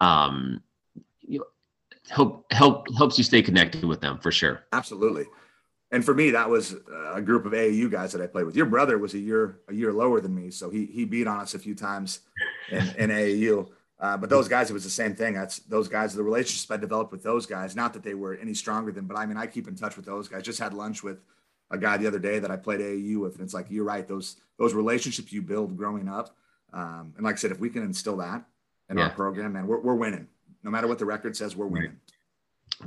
um, 0.00 0.62
you 1.20 1.38
know, 1.38 1.46
help 2.08 2.52
help 2.52 2.86
helps 2.96 3.18
you 3.18 3.24
stay 3.24 3.42
connected 3.42 3.84
with 3.84 4.00
them 4.00 4.18
for 4.18 4.32
sure. 4.32 4.64
Absolutely. 4.72 5.26
And 5.92 6.04
for 6.04 6.14
me, 6.14 6.32
that 6.32 6.50
was 6.50 6.74
a 7.14 7.22
group 7.22 7.46
of 7.46 7.52
AAU 7.52 7.90
guys 7.90 8.12
that 8.12 8.20
I 8.20 8.26
played 8.26 8.44
with. 8.44 8.56
Your 8.56 8.66
brother 8.66 8.98
was 8.98 9.14
a 9.14 9.18
year 9.18 9.60
a 9.68 9.74
year 9.74 9.92
lower 9.92 10.20
than 10.20 10.34
me, 10.34 10.50
so 10.50 10.68
he 10.70 10.86
he 10.86 11.04
beat 11.04 11.26
on 11.26 11.40
us 11.40 11.54
a 11.54 11.58
few 11.58 11.74
times 11.74 12.20
in, 12.70 12.88
in 12.98 13.10
AAU. 13.10 13.68
Uh, 13.98 14.16
but 14.16 14.28
those 14.28 14.46
guys, 14.46 14.68
it 14.68 14.74
was 14.74 14.84
the 14.84 14.90
same 14.90 15.14
thing. 15.14 15.34
That's 15.34 15.58
those 15.60 15.88
guys, 15.88 16.12
the 16.14 16.22
relationships 16.22 16.70
I 16.70 16.76
developed 16.76 17.12
with 17.12 17.22
those 17.22 17.46
guys. 17.46 17.74
Not 17.74 17.94
that 17.94 18.02
they 18.02 18.14
were 18.14 18.34
any 18.34 18.52
stronger 18.52 18.92
than, 18.92 19.06
but 19.06 19.16
I 19.16 19.24
mean, 19.24 19.38
I 19.38 19.46
keep 19.46 19.68
in 19.68 19.76
touch 19.76 19.96
with 19.96 20.04
those 20.04 20.28
guys. 20.28 20.42
Just 20.42 20.58
had 20.58 20.74
lunch 20.74 21.02
with 21.02 21.18
a 21.70 21.78
guy 21.78 21.96
the 21.96 22.06
other 22.06 22.18
day 22.18 22.38
that 22.38 22.50
I 22.50 22.56
played 22.56 22.80
AAU 22.80 23.20
with, 23.20 23.34
and 23.34 23.42
it's 23.42 23.54
like 23.54 23.66
you're 23.70 23.84
right. 23.84 24.06
Those 24.06 24.36
those 24.58 24.74
relationships 24.74 25.32
you 25.32 25.42
build 25.42 25.76
growing 25.76 26.08
up, 26.08 26.36
um, 26.72 27.12
and 27.16 27.24
like 27.24 27.34
I 27.34 27.38
said, 27.38 27.50
if 27.50 27.60
we 27.60 27.70
can 27.70 27.82
instill 27.82 28.16
that 28.18 28.44
in 28.88 28.98
yeah. 28.98 29.04
our 29.04 29.10
program, 29.10 29.52
man, 29.52 29.66
we're 29.66 29.80
we're 29.80 29.94
winning. 29.94 30.28
No 30.62 30.70
matter 30.70 30.86
what 30.86 30.98
the 30.98 31.04
record 31.04 31.36
says, 31.36 31.56
we're 31.56 31.66
winning. 31.66 31.96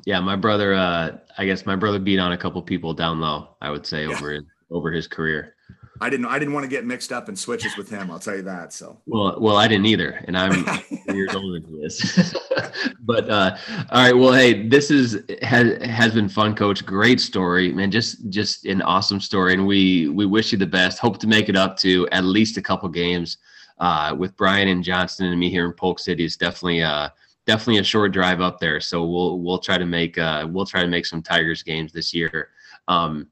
Yeah, 0.06 0.20
my 0.20 0.36
brother. 0.36 0.74
Uh, 0.74 1.18
I 1.38 1.46
guess 1.46 1.66
my 1.66 1.76
brother 1.76 2.00
beat 2.00 2.20
on 2.20 2.32
a 2.32 2.38
couple 2.38 2.62
people 2.62 2.94
down 2.94 3.20
low. 3.20 3.56
I 3.62 3.70
would 3.72 3.86
say 3.86 4.06
yeah. 4.06 4.16
over 4.16 4.32
his, 4.32 4.44
over 4.70 4.92
his 4.92 5.08
career. 5.08 5.56
I 6.02 6.10
didn't. 6.10 6.28
I 6.28 6.40
didn't 6.40 6.54
want 6.54 6.64
to 6.64 6.70
get 6.70 6.86
mixed 6.86 7.12
up 7.12 7.28
in 7.28 7.36
switches 7.36 7.76
with 7.76 7.90
him. 7.90 8.10
I'll 8.10 8.20
tell 8.20 8.36
you 8.36 8.42
that. 8.44 8.72
So. 8.72 8.98
Well, 9.06 9.38
well, 9.40 9.58
I 9.58 9.68
didn't 9.68 9.86
either, 9.86 10.24
and 10.26 10.38
I'm 10.38 10.66
years 11.14 11.36
older 11.36 11.60
than 11.60 11.70
he 11.70 11.86
is. 11.86 12.36
but 13.02 13.30
uh, 13.30 13.58
all 13.92 14.04
right. 14.04 14.16
Well, 14.16 14.32
hey, 14.32 14.68
this 14.68 14.92
is 14.92 15.24
has 15.42 15.82
has 15.84 16.14
been 16.14 16.30
fun, 16.30 16.56
Coach. 16.56 16.86
Great 16.86 17.20
story, 17.20 17.74
man. 17.74 17.92
Just 17.92 18.30
just 18.30 18.66
an 18.66 18.82
awesome 18.82 19.20
story, 19.20 19.54
and 19.54 19.68
we 19.68 20.08
we 20.10 20.26
wish 20.26 20.52
you 20.52 20.58
the 20.58 20.66
best. 20.66 21.00
Hope 21.00 21.20
to 21.20 21.28
make 21.28 21.50
it 21.50 21.58
up 21.58 21.76
to 21.78 22.08
at 22.12 22.24
least 22.24 22.56
a 22.58 22.62
couple 22.62 22.88
games 22.88 23.38
uh, 23.80 24.16
with 24.18 24.36
Brian 24.38 24.70
and 24.70 24.84
Johnston 24.84 25.26
and 25.26 25.40
me 25.40 25.50
here 25.50 25.66
in 25.66 25.74
Polk 25.74 26.00
City. 26.00 26.24
Is 26.24 26.38
definitely 26.38 26.82
uh 26.82 27.10
definitely 27.46 27.80
a 27.80 27.84
short 27.84 28.14
drive 28.14 28.40
up 28.40 28.60
there. 28.60 28.80
So 28.80 29.06
we'll 29.06 29.40
we'll 29.40 29.60
try 29.60 29.78
to 29.78 29.86
make 29.86 30.18
uh 30.18 30.48
we'll 30.50 30.66
try 30.66 30.82
to 30.82 30.88
make 30.88 31.06
some 31.06 31.22
Tigers 31.22 31.62
games 31.62 31.92
this 31.92 32.14
year. 32.14 32.50
Um, 32.88 33.28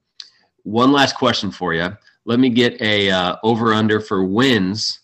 one 0.64 0.92
last 0.92 1.16
question 1.16 1.50
for 1.50 1.74
you 1.74 1.96
let 2.28 2.40
me 2.40 2.50
get 2.50 2.80
a 2.82 3.10
uh, 3.10 3.38
over 3.42 3.74
under 3.74 4.00
for 4.00 4.24
wins. 4.24 5.00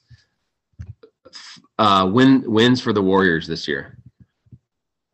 Uh, 1.80 2.08
win 2.12 2.44
wins 2.46 2.82
for 2.82 2.94
the 2.94 3.02
Warriors 3.02 3.48
this 3.48 3.68
year. 3.68 3.98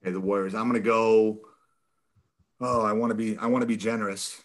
Okay, 0.03 0.11
the 0.11 0.19
Warriors. 0.19 0.55
I'm 0.55 0.67
gonna 0.67 0.79
go. 0.79 1.39
Oh, 2.59 2.81
I 2.81 2.91
want 2.91 3.11
to 3.11 3.15
be. 3.15 3.37
I 3.37 3.45
want 3.45 3.61
to 3.61 3.67
be 3.67 3.77
generous. 3.77 4.41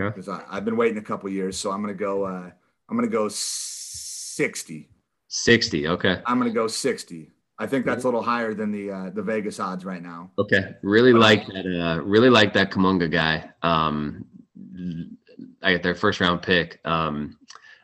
Okay. 0.00 0.14
Because 0.16 0.28
I've 0.48 0.64
been 0.64 0.76
waiting 0.76 0.98
a 0.98 1.02
couple 1.02 1.28
years, 1.28 1.58
so 1.58 1.72
I'm 1.72 1.82
gonna 1.82 1.92
go. 1.92 2.24
Uh, 2.24 2.50
I'm 2.88 2.96
gonna 2.96 3.08
go 3.08 3.28
sixty. 3.28 4.88
Sixty. 5.26 5.88
Okay. 5.88 6.22
I'm 6.24 6.38
gonna 6.38 6.50
go 6.50 6.68
sixty. 6.68 7.32
I 7.58 7.66
think 7.66 7.84
that's 7.84 8.04
a 8.04 8.06
little 8.06 8.22
higher 8.22 8.54
than 8.54 8.70
the 8.70 8.90
uh, 8.92 9.10
the 9.10 9.22
Vegas 9.22 9.58
odds 9.58 9.84
right 9.84 10.02
now. 10.02 10.30
Okay. 10.38 10.76
Really 10.82 11.12
like 11.12 11.46
that. 11.48 11.66
Uh, 11.66 12.00
really 12.02 12.30
like 12.30 12.52
that 12.52 12.70
Kuminga 12.70 13.10
guy. 13.10 13.50
Um, 13.62 14.24
I 15.62 15.72
get 15.72 15.82
their 15.82 15.94
first 15.94 16.20
round 16.20 16.42
pick. 16.42 16.80
Um, 16.84 17.38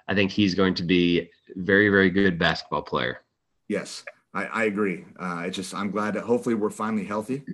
I 0.09 0.15
think 0.15 0.31
he's 0.31 0.55
going 0.55 0.75
to 0.75 0.83
be 0.83 1.31
very, 1.57 1.89
very 1.89 2.11
good 2.11 2.39
basketball 2.39 2.83
player. 2.83 3.23
Yes, 3.69 4.05
I, 4.35 4.45
I 4.47 4.65
agree. 4.65 5.05
Uh, 5.19 5.45
it's 5.47 5.57
just 5.57 5.75
I'm 5.75 5.91
glad 5.91 6.15
that 6.15 6.25
hopefully 6.25 6.55
we're 6.55 6.71
finally 6.71 7.05
healthy. 7.05 7.45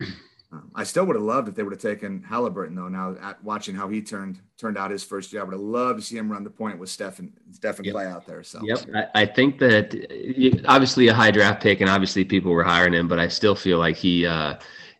Um, 0.52 0.70
I 0.74 0.82
still 0.82 1.04
would 1.06 1.14
have 1.14 1.22
loved 1.24 1.48
if 1.48 1.54
they 1.54 1.62
would 1.62 1.72
have 1.72 1.80
taken 1.80 2.22
Halliburton 2.24 2.74
though. 2.74 2.88
Now 2.88 3.14
at 3.20 3.42
watching 3.44 3.74
how 3.74 3.88
he 3.88 4.02
turned 4.02 4.40
turned 4.58 4.76
out 4.76 4.90
his 4.90 5.04
first 5.04 5.32
year, 5.32 5.42
I 5.42 5.44
would 5.44 5.54
have 5.54 5.60
loved 5.60 6.00
to 6.00 6.04
see 6.04 6.16
him 6.16 6.30
run 6.30 6.42
the 6.42 6.50
point 6.50 6.78
with 6.78 6.88
Stephen 6.88 7.32
Stephen 7.52 7.84
yep. 7.84 7.94
Clay 7.94 8.06
out 8.06 8.26
there. 8.26 8.42
So 8.42 8.60
yep, 8.64 8.80
I, 8.92 9.22
I, 9.22 9.26
think 9.26 9.60
that 9.60 9.94
obviously 10.66 11.06
a 11.06 11.14
high 11.14 11.30
draft 11.30 11.62
pick, 11.62 11.80
and 11.80 11.88
obviously 11.88 12.24
people 12.24 12.50
were 12.50 12.64
hiring 12.64 12.94
him, 12.94 13.06
but 13.06 13.20
I 13.20 13.28
still 13.28 13.54
feel 13.54 13.78
like 13.78 13.96
he, 13.96 14.26
uh, 14.26 14.56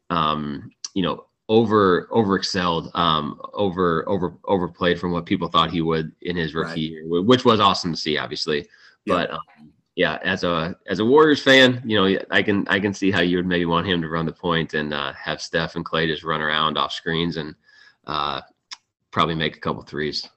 um, 0.09 0.71
you 0.95 1.03
know, 1.03 1.27
over 1.51 2.07
over 2.13 2.37
excelled, 2.37 2.93
um, 2.95 3.41
over 3.53 4.09
over 4.09 4.35
overplayed 4.45 5.01
from 5.01 5.11
what 5.11 5.27
people 5.27 5.49
thought 5.49 5.73
he 5.73 5.83
would 5.83 6.13
in 6.23 6.37
his 6.37 6.55
rookie 6.55 6.69
right. 6.71 7.05
year, 7.05 7.23
which 7.23 7.45
was 7.45 7.59
awesome 7.59 7.93
to 7.93 7.99
see, 7.99 8.17
obviously. 8.17 8.69
Yeah. 9.05 9.15
But 9.15 9.33
um, 9.33 9.73
yeah, 9.97 10.19
as 10.23 10.45
a 10.45 10.77
as 10.87 11.01
a 11.01 11.05
Warriors 11.05 11.43
fan, 11.43 11.83
you 11.85 11.97
know, 11.97 12.21
I 12.31 12.41
can 12.41 12.69
I 12.69 12.79
can 12.79 12.95
see 12.95 13.11
how 13.11 13.21
you 13.21 13.37
would 13.37 13.47
maybe 13.47 13.67
want 13.67 13.89
him 13.89 14.01
to 14.01 14.09
run 14.09 14.27
the 14.27 14.33
point 14.33 14.75
and 14.75 14.95
uh, 14.95 15.13
have 15.15 15.43
Steph 15.43 15.75
and 15.75 15.85
Clay 15.85 16.07
just 16.07 16.23
run 16.23 16.41
around 16.41 16.79
off 16.79 16.93
screens 16.93 17.37
and 17.37 17.57
uh, 18.07 18.41
probably 19.11 19.35
make 19.35 19.57
a 19.57 19.61
couple 19.61 19.83
threes 19.83 20.29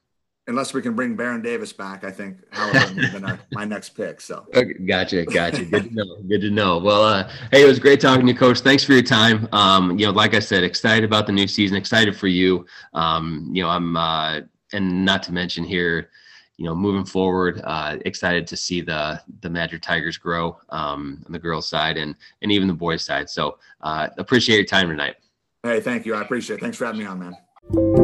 unless 0.48 0.74
we 0.74 0.82
can 0.82 0.94
bring 0.94 1.16
Baron 1.16 1.42
Davis 1.42 1.72
back, 1.72 2.04
I 2.04 2.12
think 2.12 2.38
Halliburton 2.52 2.96
would 2.96 3.06
have 3.06 3.14
been 3.14 3.26
our, 3.26 3.40
my 3.52 3.66
next 3.66 3.90
pick. 3.90 4.20
So 4.22 4.46
okay, 4.54 4.74
gotcha, 4.74 5.26
gotcha. 5.26 5.66
Good 5.66 5.90
to 5.90 5.96
know. 5.96 6.18
Good 6.28 6.42
to 6.42 6.50
know. 6.50 6.78
Well, 6.80 7.04
uh, 7.04 7.30
hey, 7.52 7.64
it 7.64 7.68
was 7.68 7.80
great 7.80 8.00
talking 8.00 8.26
to 8.26 8.32
you, 8.32 8.38
Coach. 8.38 8.60
Thanks 8.60 8.84
for 8.84 8.94
your 8.94 9.04
time. 9.04 9.48
Um, 9.52 9.98
you 9.98 10.06
know, 10.06 10.12
like 10.12 10.34
I 10.34 10.40
said, 10.40 10.64
excited 10.64 11.04
about 11.04 11.28
the 11.28 11.34
new 11.34 11.48
season. 11.48 11.78
Excited 11.78 12.16
for 12.16 12.28
you. 12.28 12.66
Um, 12.94 13.50
you 13.54 13.64
know, 13.64 13.70
I'm, 13.70 13.96
uh, 13.96 14.42
and 14.74 15.06
not 15.06 15.24
to 15.24 15.32
mention 15.32 15.64
here, 15.64 16.10
you 16.58 16.66
know, 16.66 16.76
moving 16.76 17.06
forward, 17.06 17.62
uh, 17.64 17.98
excited 18.06 18.46
to 18.48 18.58
see 18.58 18.82
the 18.82 19.22
the 19.42 19.50
Madrid 19.50 19.82
Tigers 19.82 20.18
grow 20.18 20.58
um, 20.70 21.24
on 21.26 21.32
the 21.32 21.40
girls' 21.40 21.68
side 21.68 21.98
and 21.98 22.16
and 22.42 22.52
even 22.52 22.68
the 22.68 22.74
boys' 22.74 23.04
side. 23.04 23.30
So 23.30 23.58
uh, 23.82 24.10
appreciate 24.18 24.58
your 24.58 24.66
time 24.66 24.90
tonight. 24.90 25.16
Hey, 25.64 25.80
thank 25.80 26.06
you. 26.06 26.14
I 26.16 26.22
appreciate 26.22 26.58
it. 26.58 26.62
Thanks 26.62 26.78
for 26.78 26.86
having 26.86 27.00
me 27.00 27.06
on, 27.06 27.20
man. 27.20 28.03